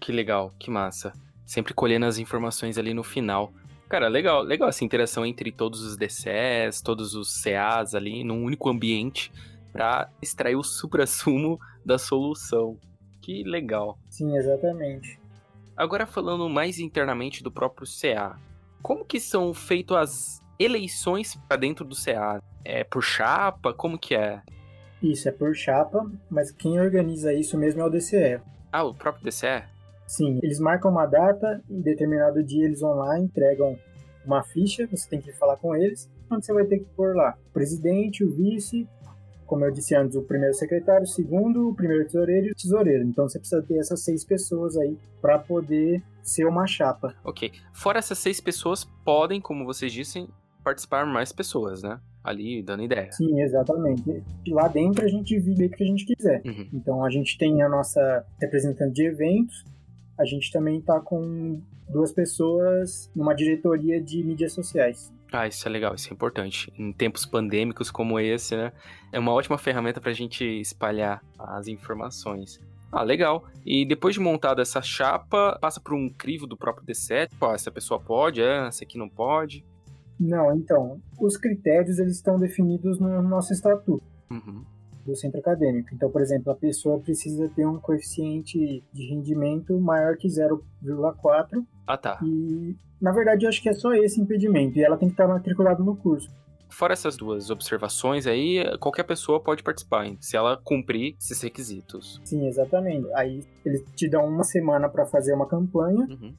Que 0.00 0.10
legal, 0.10 0.54
que 0.58 0.70
massa. 0.70 1.12
Sempre 1.44 1.74
colhendo 1.74 2.06
as 2.06 2.18
informações 2.18 2.78
ali 2.78 2.94
no 2.94 3.02
final. 3.02 3.52
Cara, 3.88 4.08
legal, 4.08 4.42
legal 4.42 4.68
essa 4.68 4.84
interação 4.84 5.24
entre 5.24 5.52
todos 5.52 5.80
os 5.82 5.96
DCs, 5.96 6.80
todos 6.82 7.14
os 7.14 7.40
CAs 7.40 7.94
ali, 7.94 8.24
num 8.24 8.42
único 8.42 8.68
ambiente, 8.68 9.32
pra 9.72 10.10
extrair 10.20 10.56
o 10.56 10.62
supra-sumo 10.62 11.58
da 11.84 11.96
solução. 11.96 12.76
Que 13.22 13.44
legal. 13.44 13.96
Sim, 14.10 14.36
exatamente. 14.36 15.20
Agora 15.76 16.06
falando 16.06 16.48
mais 16.48 16.78
internamente 16.78 17.44
do 17.44 17.50
próprio 17.50 17.86
CA, 17.86 18.36
como 18.82 19.04
que 19.04 19.20
são 19.20 19.52
feitas 19.54 19.96
as 19.96 20.42
eleições 20.58 21.36
para 21.46 21.56
dentro 21.56 21.84
do 21.84 21.94
CA? 21.94 22.42
É 22.64 22.82
por 22.82 23.02
chapa? 23.02 23.72
Como 23.72 23.98
que 23.98 24.14
é? 24.14 24.42
Isso 25.02 25.28
é 25.28 25.32
por 25.32 25.54
chapa, 25.54 26.10
mas 26.28 26.50
quem 26.50 26.80
organiza 26.80 27.32
isso 27.32 27.56
mesmo 27.56 27.82
é 27.82 27.84
o 27.84 27.90
DCE. 27.90 28.40
Ah, 28.72 28.82
o 28.82 28.94
próprio 28.94 29.24
DCE? 29.24 29.62
Sim, 30.06 30.38
eles 30.42 30.60
marcam 30.60 30.90
uma 30.90 31.06
data, 31.06 31.62
em 31.68 31.80
determinado 31.80 32.42
dia 32.42 32.64
eles 32.64 32.80
vão 32.80 32.94
lá, 32.94 33.18
entregam 33.18 33.76
uma 34.24 34.42
ficha, 34.42 34.86
você 34.86 35.08
tem 35.08 35.20
que 35.20 35.32
falar 35.32 35.56
com 35.56 35.74
eles, 35.74 36.10
onde 36.30 36.44
você 36.44 36.52
vai 36.52 36.64
ter 36.64 36.78
que 36.78 36.86
pôr 36.96 37.14
lá 37.14 37.36
o 37.48 37.52
presidente, 37.52 38.24
o 38.24 38.30
vice, 38.30 38.88
como 39.46 39.64
eu 39.64 39.70
disse 39.70 39.94
antes, 39.94 40.16
o 40.16 40.22
primeiro 40.22 40.54
secretário, 40.54 41.04
o 41.04 41.06
segundo, 41.06 41.68
o 41.68 41.74
primeiro 41.74 42.04
tesoureiro 42.04 42.48
e 42.48 42.50
o 42.50 42.54
tesoureiro. 42.54 43.04
Então 43.04 43.28
você 43.28 43.38
precisa 43.38 43.62
ter 43.62 43.78
essas 43.78 44.02
seis 44.02 44.24
pessoas 44.24 44.76
aí 44.76 44.98
para 45.20 45.38
poder 45.38 46.02
ser 46.22 46.46
uma 46.46 46.66
chapa. 46.66 47.14
Ok. 47.24 47.52
Fora 47.72 48.00
essas 48.00 48.18
seis 48.18 48.40
pessoas, 48.40 48.84
podem, 49.04 49.40
como 49.40 49.64
vocês 49.64 49.92
dissem, 49.92 50.28
participar 50.64 51.06
mais 51.06 51.32
pessoas, 51.32 51.82
né? 51.82 52.00
Ali 52.24 52.60
dando 52.60 52.82
ideia. 52.82 53.12
Sim, 53.12 53.40
exatamente. 53.40 54.24
E 54.44 54.52
lá 54.52 54.66
dentro 54.66 55.04
a 55.04 55.08
gente 55.08 55.38
vive 55.38 55.66
o 55.66 55.70
que 55.70 55.84
a 55.84 55.86
gente 55.86 56.04
quiser. 56.04 56.42
Uhum. 56.44 56.68
Então 56.72 57.04
a 57.04 57.10
gente 57.10 57.38
tem 57.38 57.62
a 57.62 57.68
nossa 57.68 58.26
representante 58.40 58.94
de 58.94 59.06
eventos, 59.06 59.64
a 60.18 60.24
gente 60.24 60.50
também 60.52 60.80
tá 60.80 61.00
com 61.00 61.60
duas 61.88 62.12
pessoas 62.12 63.10
numa 63.14 63.34
diretoria 63.34 64.00
de 64.00 64.22
mídias 64.22 64.52
sociais. 64.52 65.12
Ah, 65.32 65.46
isso 65.46 65.66
é 65.66 65.70
legal, 65.70 65.94
isso 65.94 66.08
é 66.08 66.12
importante. 66.12 66.72
Em 66.78 66.92
tempos 66.92 67.26
pandêmicos 67.26 67.90
como 67.90 68.18
esse, 68.18 68.56
né? 68.56 68.72
É 69.12 69.18
uma 69.18 69.32
ótima 69.32 69.58
ferramenta 69.58 70.00
pra 70.00 70.12
gente 70.12 70.44
espalhar 70.44 71.22
as 71.38 71.66
informações. 71.68 72.60
Ah, 72.92 73.02
legal. 73.02 73.44
E 73.64 73.84
depois 73.84 74.14
de 74.14 74.20
montada 74.20 74.62
essa 74.62 74.80
chapa, 74.80 75.58
passa 75.60 75.80
por 75.80 75.94
um 75.94 76.08
crivo 76.08 76.46
do 76.46 76.56
próprio 76.56 76.86
D7. 76.86 77.30
Pô, 77.38 77.52
essa 77.52 77.70
pessoa 77.70 78.00
pode, 78.00 78.40
é, 78.40 78.66
essa 78.68 78.84
aqui 78.84 78.96
não 78.96 79.08
pode. 79.08 79.64
Não, 80.18 80.56
então, 80.56 81.00
os 81.20 81.36
critérios 81.36 81.98
eles 81.98 82.16
estão 82.16 82.38
definidos 82.38 82.98
no 82.98 83.20
nosso 83.22 83.52
estatuto 83.52 84.02
Uhum. 84.30 84.64
Do 85.06 85.16
centro 85.16 85.38
acadêmico. 85.40 85.88
Então, 85.94 86.10
por 86.10 86.20
exemplo, 86.20 86.50
a 86.52 86.54
pessoa 86.56 86.98
precisa 86.98 87.48
ter 87.54 87.66
um 87.66 87.78
coeficiente 87.78 88.82
de 88.92 89.06
rendimento 89.08 89.78
maior 89.80 90.16
que 90.16 90.28
0,4 90.28 91.64
Ah, 91.86 91.96
tá. 91.96 92.18
e, 92.22 92.74
na 93.00 93.12
verdade, 93.12 93.44
eu 93.44 93.48
acho 93.48 93.62
que 93.62 93.68
é 93.68 93.72
só 93.74 93.94
esse 93.94 94.20
impedimento 94.20 94.78
e 94.78 94.82
ela 94.84 94.96
tem 94.96 95.08
que 95.08 95.14
estar 95.14 95.28
matriculada 95.28 95.82
no 95.82 95.96
curso. 95.96 96.30
Fora 96.68 96.92
essas 96.92 97.16
duas 97.16 97.48
observações 97.48 98.26
aí, 98.26 98.62
qualquer 98.80 99.04
pessoa 99.04 99.40
pode 99.40 99.62
participar, 99.62 100.04
hein? 100.04 100.18
se 100.20 100.36
ela 100.36 100.56
cumprir 100.62 101.14
esses 101.18 101.40
requisitos. 101.40 102.20
Sim, 102.24 102.46
exatamente. 102.48 103.06
Aí 103.14 103.44
eles 103.64 103.82
te 103.94 104.08
dão 104.08 104.26
uma 104.28 104.42
semana 104.44 104.88
para 104.88 105.06
fazer 105.06 105.32
uma 105.32 105.46
campanha 105.46 106.06
Uhum. 106.10 106.34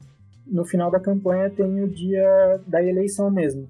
no 0.46 0.64
final 0.64 0.90
da 0.90 1.00
campanha 1.00 1.50
tem 1.50 1.82
o 1.82 1.88
dia 1.88 2.60
da 2.66 2.82
eleição 2.82 3.30
mesmo. 3.30 3.68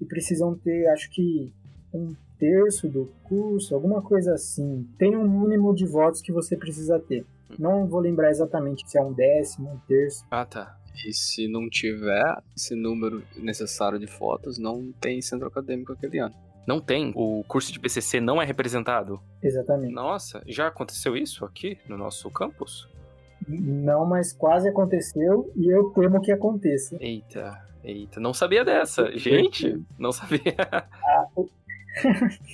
E 0.00 0.04
precisam 0.04 0.54
ter, 0.56 0.86
acho 0.88 1.10
que, 1.10 1.52
um 1.92 2.14
terço 2.38 2.88
do 2.88 3.10
curso, 3.24 3.74
alguma 3.74 4.02
coisa 4.02 4.34
assim. 4.34 4.88
Tem 4.98 5.16
um 5.16 5.28
mínimo 5.28 5.74
de 5.74 5.86
votos 5.86 6.20
que 6.20 6.32
você 6.32 6.56
precisa 6.56 6.98
ter. 6.98 7.24
Não 7.58 7.86
vou 7.86 8.00
lembrar 8.00 8.30
exatamente 8.30 8.88
se 8.88 8.98
é 8.98 9.02
um 9.02 9.12
décimo, 9.12 9.70
um 9.70 9.78
terço. 9.86 10.24
Ah, 10.30 10.44
tá. 10.44 10.76
E 11.06 11.12
se 11.12 11.46
não 11.46 11.68
tiver 11.68 12.24
esse 12.56 12.74
número 12.74 13.22
necessário 13.36 13.98
de 13.98 14.06
fotos, 14.06 14.58
não 14.58 14.92
tem 15.00 15.20
centro 15.20 15.46
acadêmico 15.46 15.92
aquele 15.92 16.18
ano. 16.18 16.34
Não 16.66 16.80
tem? 16.80 17.12
O 17.14 17.44
curso 17.46 17.72
de 17.72 17.78
PCC 17.78 18.20
não 18.20 18.42
é 18.42 18.44
representado? 18.44 19.20
Exatamente. 19.42 19.94
Nossa, 19.94 20.42
já 20.46 20.66
aconteceu 20.66 21.16
isso 21.16 21.44
aqui 21.44 21.78
no 21.88 21.96
nosso 21.96 22.28
campus? 22.30 22.88
Não, 23.46 24.04
mas 24.04 24.32
quase 24.32 24.68
aconteceu 24.68 25.52
e 25.54 25.72
eu 25.72 25.90
temo 25.90 26.20
que 26.20 26.32
aconteça. 26.32 26.96
Eita, 26.98 27.62
eita, 27.84 28.18
não 28.18 28.34
sabia 28.34 28.64
dessa. 28.64 29.12
Gente, 29.16 29.80
não 29.96 30.10
sabia. 30.10 30.56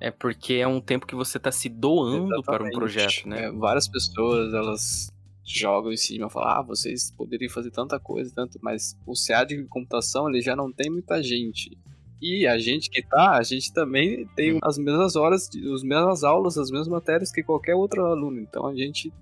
É 0.01 0.11
porque 0.11 0.55
é 0.55 0.66
um 0.66 0.81
tempo 0.81 1.07
que 1.07 1.14
você 1.14 1.38
tá 1.38 1.51
se 1.51 1.68
doando 1.68 2.33
Exatamente. 2.35 2.44
para 2.44 2.64
um 2.64 2.70
projeto, 2.70 3.29
né? 3.29 3.46
É, 3.46 3.51
várias 3.51 3.88
pessoas, 3.88 4.55
elas 4.55 5.12
jogam 5.56 5.92
em 5.92 5.96
cima, 5.96 6.28
falam, 6.28 6.48
ah, 6.48 6.62
vocês 6.62 7.11
poderiam 7.11 7.50
fazer 7.50 7.70
tanta 7.70 7.98
coisa, 7.98 8.30
tanto, 8.34 8.58
mas 8.62 8.96
o 9.06 9.14
CA 9.14 9.44
de 9.44 9.62
computação 9.64 10.28
ele 10.28 10.40
já 10.40 10.54
não 10.54 10.70
tem 10.70 10.90
muita 10.90 11.22
gente. 11.22 11.76
E 12.20 12.46
a 12.46 12.58
gente 12.58 12.90
que 12.90 13.00
tá, 13.00 13.37
a 13.37 13.42
gente 13.42 13.72
também 13.72 14.26
tem 14.34 14.58
as 14.62 14.76
mesmas 14.76 15.14
horas, 15.14 15.48
as 15.74 15.82
mesmas 15.82 16.24
aulas, 16.24 16.58
as 16.58 16.70
mesmas 16.70 16.88
matérias 16.88 17.30
que 17.30 17.42
qualquer 17.42 17.74
outro 17.74 18.04
aluno. 18.04 18.40
Então 18.40 18.66
a 18.66 18.74
gente 18.74 19.12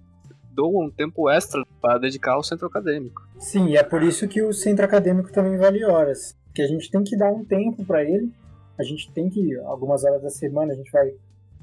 doa 0.50 0.86
um 0.86 0.90
tempo 0.90 1.28
extra 1.28 1.62
para 1.80 1.98
dedicar 1.98 2.32
ao 2.32 2.42
centro 2.42 2.66
acadêmico. 2.66 3.22
Sim, 3.38 3.68
e 3.68 3.76
é 3.76 3.82
por 3.82 4.02
isso 4.02 4.26
que 4.26 4.42
o 4.42 4.52
centro 4.52 4.84
acadêmico 4.84 5.30
também 5.30 5.58
vale 5.58 5.84
horas. 5.84 6.34
Que 6.54 6.62
a 6.62 6.66
gente 6.66 6.90
tem 6.90 7.04
que 7.04 7.16
dar 7.16 7.30
um 7.30 7.44
tempo 7.44 7.84
para 7.84 8.02
ele. 8.02 8.32
A 8.78 8.82
gente 8.82 9.10
tem 9.12 9.28
que, 9.28 9.54
algumas 9.58 10.02
horas 10.02 10.22
da 10.22 10.30
semana, 10.30 10.72
a 10.72 10.76
gente 10.76 10.90
vai 10.90 11.12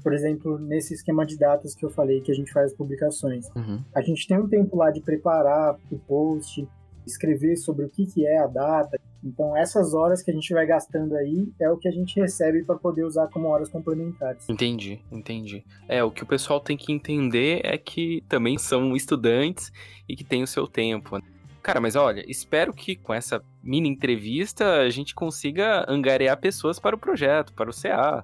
por 0.04 0.12
exemplo, 0.12 0.58
nesse 0.58 0.92
esquema 0.92 1.24
de 1.24 1.38
datas 1.38 1.74
que 1.74 1.84
eu 1.84 1.88
falei 1.88 2.20
que 2.20 2.30
a 2.30 2.34
gente 2.34 2.52
faz 2.52 2.74
publicações. 2.74 3.48
Uhum. 3.56 3.82
A 3.94 4.02
gente 4.02 4.28
tem 4.28 4.38
um 4.38 4.46
tempo 4.46 4.76
lá 4.76 4.90
de 4.90 5.00
preparar 5.00 5.78
o 5.90 5.98
post, 5.98 6.68
escrever 7.06 7.56
sobre 7.56 7.86
o 7.86 7.88
que, 7.88 8.04
que 8.06 8.26
é 8.26 8.38
a 8.38 8.46
data. 8.46 9.00
Então, 9.22 9.56
essas 9.56 9.94
horas 9.94 10.22
que 10.22 10.30
a 10.30 10.34
gente 10.34 10.52
vai 10.52 10.66
gastando 10.66 11.16
aí 11.16 11.48
é 11.58 11.70
o 11.70 11.78
que 11.78 11.88
a 11.88 11.90
gente 11.90 12.20
recebe 12.20 12.62
para 12.62 12.76
poder 12.76 13.04
usar 13.04 13.28
como 13.28 13.48
horas 13.48 13.70
complementares. 13.70 14.46
Entendi, 14.46 15.00
entendi. 15.10 15.64
É, 15.88 16.04
o 16.04 16.10
que 16.10 16.22
o 16.22 16.26
pessoal 16.26 16.60
tem 16.60 16.76
que 16.76 16.92
entender 16.92 17.62
é 17.64 17.78
que 17.78 18.22
também 18.28 18.58
são 18.58 18.94
estudantes 18.94 19.72
e 20.06 20.14
que 20.14 20.24
têm 20.24 20.42
o 20.42 20.46
seu 20.46 20.66
tempo. 20.66 21.16
Né? 21.16 21.24
Cara, 21.62 21.80
mas 21.80 21.96
olha, 21.96 22.22
espero 22.28 22.74
que 22.74 22.94
com 22.94 23.14
essa 23.14 23.42
mini 23.62 23.88
entrevista 23.88 24.80
a 24.80 24.90
gente 24.90 25.14
consiga 25.14 25.86
angariar 25.88 26.38
pessoas 26.38 26.78
para 26.78 26.94
o 26.94 26.98
projeto, 26.98 27.54
para 27.54 27.70
o 27.70 27.74
CA. 27.74 28.22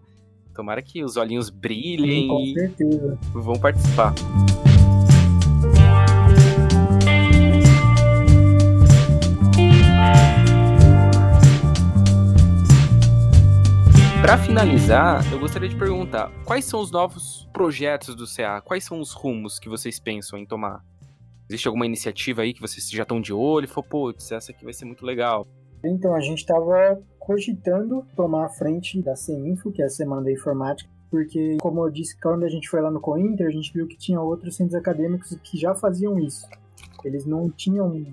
Tomara 0.54 0.82
que 0.82 1.02
os 1.02 1.16
olhinhos 1.16 1.50
brilhem 1.50 2.28
Sim, 2.28 2.74
e 2.80 3.16
vão 3.32 3.58
participar. 3.58 4.14
Para 14.20 14.38
finalizar, 14.38 15.32
eu 15.32 15.40
gostaria 15.40 15.68
de 15.68 15.74
perguntar: 15.74 16.30
quais 16.44 16.64
são 16.64 16.80
os 16.80 16.90
novos 16.90 17.48
projetos 17.52 18.14
do 18.14 18.26
CA? 18.26 18.60
Quais 18.60 18.84
são 18.84 19.00
os 19.00 19.12
rumos 19.12 19.58
que 19.58 19.68
vocês 19.68 19.98
pensam 19.98 20.38
em 20.38 20.46
tomar? 20.46 20.84
Existe 21.48 21.66
alguma 21.66 21.84
iniciativa 21.84 22.42
aí 22.42 22.54
que 22.54 22.60
vocês 22.60 22.88
já 22.88 23.02
estão 23.02 23.20
de 23.20 23.32
olho 23.32 23.64
e 23.64 23.66
falou, 23.66 23.82
putz, 23.82 24.30
essa 24.30 24.52
aqui 24.52 24.62
vai 24.62 24.72
ser 24.72 24.84
muito 24.84 25.04
legal? 25.04 25.48
Então, 25.82 26.14
a 26.14 26.20
gente 26.20 26.38
estava 26.38 27.00
cogitando 27.18 28.04
tomar 28.16 28.46
a 28.46 28.48
frente 28.48 29.00
da 29.00 29.14
CEINFO, 29.14 29.70
que 29.70 29.82
é 29.82 29.86
a 29.86 29.90
Semana 29.90 30.22
da 30.22 30.32
Informática, 30.32 30.90
porque, 31.10 31.56
como 31.60 31.84
eu 31.84 31.90
disse, 31.90 32.18
quando 32.20 32.44
a 32.44 32.48
gente 32.48 32.68
foi 32.68 32.80
lá 32.80 32.90
no 32.90 33.00
Cointer, 33.00 33.46
a 33.46 33.50
gente 33.50 33.72
viu 33.72 33.86
que 33.86 33.96
tinha 33.96 34.20
outros 34.20 34.56
centros 34.56 34.74
acadêmicos 34.74 35.36
que 35.42 35.58
já 35.58 35.74
faziam 35.74 36.18
isso. 36.18 36.46
Eles 37.04 37.26
não 37.26 37.50
tinham 37.50 38.06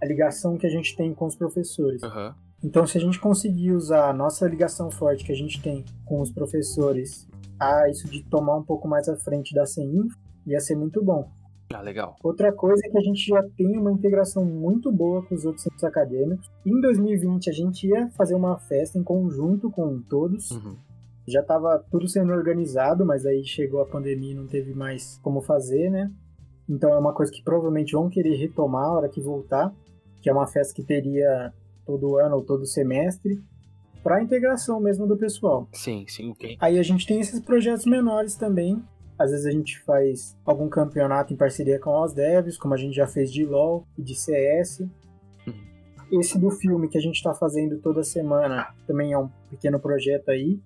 a 0.00 0.06
ligação 0.06 0.56
que 0.56 0.66
a 0.66 0.70
gente 0.70 0.96
tem 0.96 1.12
com 1.12 1.26
os 1.26 1.36
professores. 1.36 2.02
Uhum. 2.02 2.32
Então, 2.62 2.86
se 2.86 2.98
a 2.98 3.00
gente 3.00 3.20
conseguir 3.20 3.72
usar 3.72 4.08
a 4.08 4.12
nossa 4.12 4.48
ligação 4.48 4.90
forte 4.90 5.24
que 5.24 5.32
a 5.32 5.36
gente 5.36 5.62
tem 5.62 5.84
com 6.04 6.20
os 6.20 6.30
professores 6.30 7.28
a 7.60 7.88
isso 7.88 8.08
de 8.08 8.22
tomar 8.24 8.56
um 8.56 8.62
pouco 8.62 8.88
mais 8.88 9.08
à 9.08 9.16
frente 9.16 9.54
da 9.54 9.66
CEINFO, 9.66 10.16
ia 10.46 10.60
ser 10.60 10.76
muito 10.76 11.04
bom. 11.04 11.30
Ah, 11.72 11.82
legal. 11.82 12.16
Outra 12.22 12.52
coisa 12.52 12.80
é 12.86 12.90
que 12.90 12.98
a 12.98 13.02
gente 13.02 13.26
já 13.26 13.42
tem 13.56 13.76
uma 13.76 13.92
integração 13.92 14.44
muito 14.44 14.90
boa 14.90 15.22
com 15.22 15.34
os 15.34 15.44
outros 15.44 15.62
centros 15.62 15.84
acadêmicos. 15.84 16.50
Em 16.64 16.80
2020, 16.80 17.50
a 17.50 17.52
gente 17.52 17.86
ia 17.86 18.08
fazer 18.10 18.34
uma 18.34 18.58
festa 18.58 18.98
em 18.98 19.02
conjunto 19.02 19.70
com 19.70 20.00
todos. 20.00 20.50
Uhum. 20.50 20.76
Já 21.26 21.40
estava 21.40 21.84
tudo 21.90 22.08
sendo 22.08 22.32
organizado, 22.32 23.04
mas 23.04 23.26
aí 23.26 23.44
chegou 23.44 23.82
a 23.82 23.86
pandemia 23.86 24.32
e 24.32 24.34
não 24.34 24.46
teve 24.46 24.72
mais 24.72 25.18
como 25.22 25.42
fazer, 25.42 25.90
né? 25.90 26.10
Então 26.66 26.92
é 26.92 26.98
uma 26.98 27.12
coisa 27.12 27.30
que 27.30 27.42
provavelmente 27.42 27.92
vão 27.92 28.08
querer 28.08 28.36
retomar 28.36 28.86
a 28.86 28.92
hora 28.94 29.08
que 29.08 29.20
voltar, 29.20 29.72
que 30.22 30.30
é 30.30 30.32
uma 30.32 30.46
festa 30.46 30.74
que 30.74 30.82
teria 30.82 31.52
todo 31.84 32.16
ano 32.16 32.36
ou 32.36 32.44
todo 32.44 32.66
semestre, 32.66 33.42
para 34.02 34.16
a 34.16 34.22
integração 34.22 34.80
mesmo 34.80 35.06
do 35.06 35.16
pessoal. 35.16 35.68
Sim, 35.72 36.06
sim, 36.08 36.30
ok. 36.30 36.56
Aí 36.60 36.78
a 36.78 36.82
gente 36.82 37.06
tem 37.06 37.20
esses 37.20 37.40
projetos 37.40 37.84
menores 37.84 38.34
também, 38.34 38.82
às 39.18 39.30
vezes 39.32 39.46
a 39.46 39.50
gente 39.50 39.80
faz 39.80 40.36
algum 40.44 40.68
campeonato 40.68 41.32
em 41.32 41.36
parceria 41.36 41.78
com 41.80 42.02
os 42.02 42.12
devs, 42.12 42.56
como 42.56 42.74
a 42.74 42.76
gente 42.76 42.94
já 42.94 43.06
fez 43.06 43.32
de 43.32 43.44
LoL 43.44 43.84
e 43.98 44.02
de 44.02 44.14
CS. 44.14 44.80
Uhum. 44.80 46.20
Esse 46.20 46.38
do 46.38 46.50
filme 46.50 46.88
que 46.88 46.96
a 46.96 47.00
gente 47.00 47.16
está 47.16 47.34
fazendo 47.34 47.78
toda 47.78 48.04
semana 48.04 48.68
também 48.86 49.12
é 49.12 49.18
um 49.18 49.28
pequeno 49.50 49.80
projeto 49.80 50.30
aí, 50.30 50.60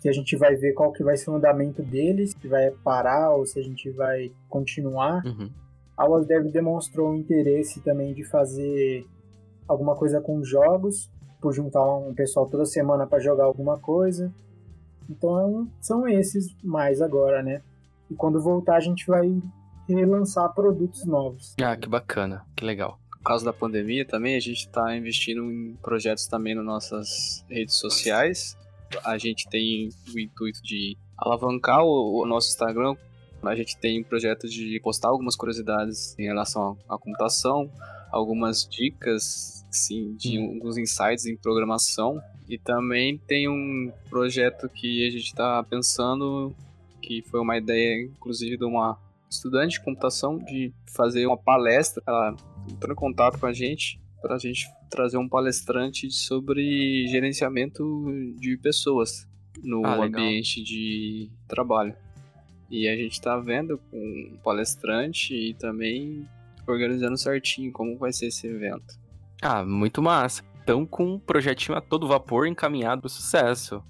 que 0.00 0.08
a 0.08 0.12
gente 0.12 0.36
vai 0.36 0.56
ver 0.56 0.72
qual 0.72 0.92
que 0.92 1.04
vai 1.04 1.16
ser 1.16 1.30
o 1.30 1.36
andamento 1.36 1.80
deles, 1.80 2.32
se 2.32 2.48
vai 2.48 2.72
parar 2.82 3.30
ou 3.30 3.46
se 3.46 3.60
a 3.60 3.62
gente 3.62 3.88
vai 3.90 4.32
continuar. 4.48 5.24
Uhum. 5.24 5.48
A 5.96 6.08
OSDev 6.08 6.50
demonstrou 6.50 7.12
um 7.12 7.14
interesse 7.14 7.80
também 7.80 8.12
de 8.12 8.24
fazer 8.24 9.06
alguma 9.68 9.94
coisa 9.94 10.20
com 10.20 10.42
jogos, 10.42 11.08
por 11.40 11.52
juntar 11.52 11.84
um 11.96 12.12
pessoal 12.14 12.46
toda 12.46 12.64
semana 12.64 13.06
para 13.06 13.20
jogar 13.20 13.44
alguma 13.44 13.78
coisa. 13.78 14.32
Então 15.08 15.68
são 15.80 16.08
esses 16.08 16.52
mais 16.62 17.00
agora, 17.00 17.42
né? 17.42 17.62
E 18.12 18.14
quando 18.14 18.38
voltar, 18.38 18.76
a 18.76 18.80
gente 18.80 19.06
vai 19.06 19.40
relançar 19.88 20.52
produtos 20.52 21.06
novos. 21.06 21.54
Ah, 21.62 21.74
que 21.74 21.88
bacana, 21.88 22.44
que 22.54 22.62
legal. 22.62 22.98
Por 23.10 23.22
causa 23.22 23.42
da 23.42 23.54
pandemia 23.54 24.04
também, 24.04 24.36
a 24.36 24.40
gente 24.40 24.66
está 24.66 24.94
investindo 24.94 25.50
em 25.50 25.74
projetos 25.76 26.26
também 26.26 26.54
nas 26.54 26.64
nossas 26.64 27.44
redes 27.48 27.76
sociais. 27.76 28.54
A 29.02 29.16
gente 29.16 29.48
tem 29.48 29.88
o 30.14 30.18
intuito 30.18 30.62
de 30.62 30.98
alavancar 31.16 31.82
o, 31.82 32.22
o 32.22 32.26
nosso 32.26 32.50
Instagram. 32.50 32.96
A 33.42 33.54
gente 33.54 33.78
tem 33.78 34.00
um 34.00 34.04
projeto 34.04 34.46
de 34.46 34.78
postar 34.80 35.08
algumas 35.08 35.34
curiosidades 35.34 36.14
em 36.18 36.24
relação 36.24 36.76
à 36.86 36.98
computação, 36.98 37.70
algumas 38.10 38.68
dicas, 38.68 39.64
sim, 39.70 40.14
de 40.16 40.38
hum. 40.38 40.54
alguns 40.54 40.76
insights 40.76 41.24
em 41.24 41.34
programação. 41.34 42.20
E 42.46 42.58
também 42.58 43.16
tem 43.16 43.48
um 43.48 43.90
projeto 44.10 44.68
que 44.68 45.06
a 45.06 45.10
gente 45.10 45.28
está 45.28 45.62
pensando 45.62 46.54
que 47.02 47.22
foi 47.22 47.40
uma 47.40 47.58
ideia, 47.58 48.04
inclusive, 48.04 48.56
de 48.56 48.64
uma 48.64 48.98
estudante 49.28 49.78
de 49.78 49.84
computação 49.84 50.38
de 50.38 50.72
fazer 50.94 51.26
uma 51.26 51.36
palestra. 51.36 52.02
Ela 52.06 52.36
entrou 52.70 52.92
em 52.92 52.96
contato 52.96 53.38
com 53.38 53.46
a 53.46 53.52
gente 53.52 54.00
para 54.20 54.36
a 54.36 54.38
gente 54.38 54.66
trazer 54.88 55.16
um 55.16 55.28
palestrante 55.28 56.10
sobre 56.10 57.06
gerenciamento 57.08 58.06
de 58.38 58.56
pessoas 58.56 59.26
no 59.62 59.84
ah, 59.84 60.04
ambiente 60.04 60.62
de 60.62 61.30
trabalho. 61.48 61.94
E 62.70 62.88
a 62.88 62.96
gente 62.96 63.12
está 63.12 63.36
vendo 63.38 63.78
com 63.90 63.98
um 63.98 64.38
palestrante 64.42 65.34
e 65.34 65.54
também 65.54 66.26
organizando 66.66 67.18
certinho 67.18 67.72
como 67.72 67.98
vai 67.98 68.12
ser 68.12 68.26
esse 68.26 68.46
evento. 68.46 68.98
Ah, 69.42 69.64
muito 69.64 70.00
massa. 70.00 70.42
Então, 70.62 70.86
com 70.86 71.14
um 71.14 71.18
projetinho 71.18 71.76
a 71.76 71.80
todo 71.80 72.06
vapor 72.06 72.46
encaminhado 72.46 73.02
para 73.02 73.08
o 73.08 73.10
sucesso. 73.10 73.82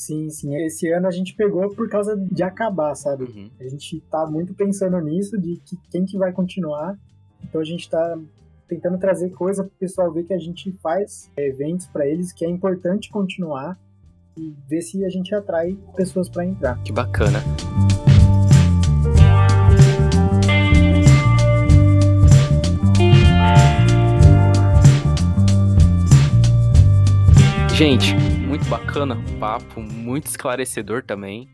Sim, 0.00 0.30
sim. 0.30 0.56
Esse 0.56 0.90
ano 0.90 1.06
a 1.06 1.10
gente 1.10 1.34
pegou 1.34 1.68
por 1.74 1.86
causa 1.90 2.16
de 2.16 2.42
acabar, 2.42 2.94
sabe? 2.94 3.24
Uhum. 3.24 3.50
A 3.60 3.68
gente 3.68 4.00
tá 4.10 4.26
muito 4.26 4.54
pensando 4.54 4.98
nisso, 4.98 5.38
de 5.38 5.56
que 5.56 5.76
quem 5.90 6.06
que 6.06 6.16
vai 6.16 6.32
continuar. 6.32 6.98
Então 7.44 7.60
a 7.60 7.64
gente 7.64 7.88
tá 7.90 8.18
tentando 8.66 8.96
trazer 8.96 9.28
coisa 9.28 9.62
pro 9.62 9.72
pessoal 9.78 10.10
ver 10.10 10.24
que 10.24 10.32
a 10.32 10.38
gente 10.38 10.72
faz 10.82 11.30
eventos 11.36 11.86
para 11.86 12.06
eles, 12.06 12.32
que 12.32 12.46
é 12.46 12.48
importante 12.48 13.10
continuar 13.10 13.78
e 14.38 14.54
ver 14.66 14.80
se 14.80 15.04
a 15.04 15.10
gente 15.10 15.34
atrai 15.34 15.76
pessoas 15.94 16.30
para 16.30 16.46
entrar. 16.46 16.82
Que 16.82 16.92
bacana. 16.92 17.40
Gente, 27.74 28.29
muito 28.50 28.68
bacana 28.68 29.14
o 29.14 29.38
papo, 29.38 29.80
muito 29.80 30.26
esclarecedor 30.26 31.04
também. 31.04 31.48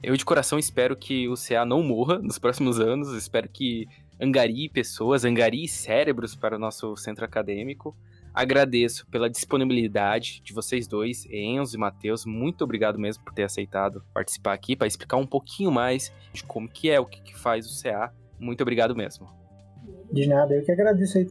Eu 0.00 0.16
de 0.16 0.24
coração 0.24 0.60
espero 0.60 0.96
que 0.96 1.28
o 1.28 1.34
CA 1.34 1.64
não 1.64 1.82
morra 1.82 2.18
nos 2.22 2.38
próximos 2.38 2.78
anos, 2.78 3.12
espero 3.14 3.48
que 3.48 3.88
angarie 4.20 4.68
pessoas, 4.68 5.24
angarie 5.24 5.66
cérebros 5.66 6.36
para 6.36 6.54
o 6.54 6.58
nosso 6.58 6.96
centro 6.96 7.24
acadêmico. 7.24 7.96
Agradeço 8.32 9.08
pela 9.08 9.28
disponibilidade 9.28 10.40
de 10.40 10.52
vocês 10.52 10.86
dois, 10.86 11.26
Enzo 11.28 11.74
e 11.74 11.80
Matheus. 11.80 12.24
Muito 12.24 12.62
obrigado 12.62 12.96
mesmo 12.96 13.24
por 13.24 13.34
ter 13.34 13.42
aceitado 13.42 14.04
participar 14.14 14.52
aqui 14.52 14.76
para 14.76 14.86
explicar 14.86 15.16
um 15.16 15.26
pouquinho 15.26 15.72
mais 15.72 16.12
de 16.32 16.44
como 16.44 16.68
que 16.68 16.88
é, 16.88 17.00
o 17.00 17.06
que, 17.06 17.20
que 17.22 17.36
faz 17.36 17.66
o 17.66 17.82
CA. 17.82 18.14
Muito 18.38 18.60
obrigado 18.60 18.94
mesmo. 18.94 19.28
De 20.12 20.28
nada, 20.28 20.54
eu 20.54 20.64
que 20.64 20.70
agradeço 20.70 21.18
aí 21.18 21.28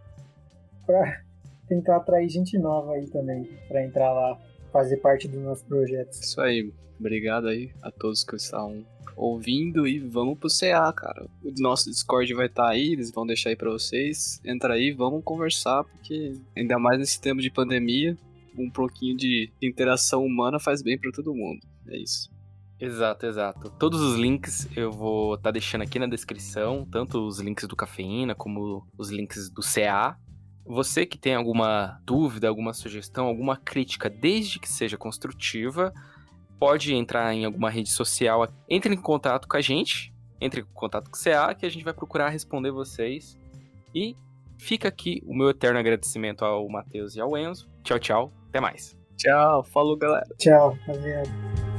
para 0.86 1.22
tentar 1.70 1.96
atrair 1.96 2.28
gente 2.28 2.58
nova 2.58 2.96
aí 2.96 3.08
também, 3.08 3.50
para 3.70 3.82
entrar 3.82 4.12
lá, 4.12 4.38
fazer 4.76 4.98
parte 4.98 5.26
do 5.26 5.40
nosso 5.40 5.64
projeto. 5.64 6.12
Isso 6.12 6.42
aí, 6.42 6.70
obrigado 7.00 7.48
aí 7.48 7.72
a 7.82 7.90
todos 7.90 8.26
que 8.26 8.36
estão 8.36 8.86
ouvindo 9.16 9.88
e 9.88 10.00
vamos 10.00 10.38
pro 10.38 10.50
CA, 10.50 10.92
cara. 10.92 11.26
O 11.42 11.54
nosso 11.62 11.90
Discord 11.90 12.34
vai 12.34 12.48
estar 12.48 12.64
tá 12.64 12.70
aí, 12.72 12.92
eles 12.92 13.10
vão 13.10 13.26
deixar 13.26 13.52
aí 13.52 13.56
para 13.56 13.72
vocês. 13.72 14.42
Entra 14.44 14.74
aí, 14.74 14.92
vamos 14.92 15.24
conversar, 15.24 15.86
porque 15.86 16.34
ainda 16.58 16.78
mais 16.78 17.00
nesse 17.00 17.22
tempo 17.22 17.42
de 17.42 17.50
pandemia, 17.50 18.18
um 18.58 18.70
pouquinho 18.70 19.16
de 19.16 19.50
interação 19.62 20.26
humana 20.26 20.60
faz 20.60 20.82
bem 20.82 20.98
para 20.98 21.10
todo 21.14 21.34
mundo. 21.34 21.62
É 21.88 21.98
isso. 21.98 22.30
Exato, 22.78 23.26
exato. 23.26 23.70
Todos 23.80 24.02
os 24.02 24.18
links 24.18 24.68
eu 24.76 24.92
vou 24.92 25.36
estar 25.36 25.48
tá 25.48 25.52
deixando 25.52 25.84
aqui 25.84 25.98
na 25.98 26.08
descrição, 26.08 26.86
tanto 26.92 27.26
os 27.26 27.40
links 27.40 27.66
do 27.66 27.78
Cafeína 27.78 28.36
como 28.36 28.86
os 28.98 29.10
links 29.10 29.50
do 29.50 29.62
CA. 29.62 30.18
Você 30.66 31.06
que 31.06 31.18
tem 31.18 31.36
alguma 31.36 32.02
dúvida, 32.04 32.48
alguma 32.48 32.74
sugestão, 32.74 33.28
alguma 33.28 33.56
crítica, 33.56 34.10
desde 34.10 34.60
que 34.60 34.68
seja 34.68 34.98
construtiva, 34.98 35.94
pode 36.60 36.94
entrar 36.94 37.34
em 37.34 37.46
alguma 37.46 37.70
rede 37.70 37.90
social, 37.90 38.48
entre 38.68 38.94
em 38.94 38.98
contato 38.98 39.48
com 39.48 39.58
a 39.58 39.62
gente, 39.62 40.14
entre 40.42 40.62
em 40.62 40.66
contato 40.74 41.10
com 41.10 41.18
o 41.18 41.20
CA, 41.22 41.54
que 41.54 41.66
a 41.66 41.70
gente 41.70 41.84
vai 41.84 41.94
procurar 41.94 42.30
responder 42.30 42.72
vocês. 42.72 43.38
E 43.94 44.16
fica 44.58 44.88
aqui 44.88 45.22
o 45.26 45.36
meu 45.36 45.50
eterno 45.50 45.80
agradecimento 45.80 46.44
ao 46.44 46.68
Matheus 46.68 47.16
e 47.16 47.22
ao 47.22 47.38
Enzo. 47.38 47.70
Tchau, 47.84 48.00
tchau. 48.00 48.34
Até 48.50 48.60
mais. 48.60 48.98
Tchau. 49.18 49.64
Falou, 49.64 49.96
galera. 49.96 50.26
Tchau. 50.38 50.78
Rapaziada. 50.86 51.75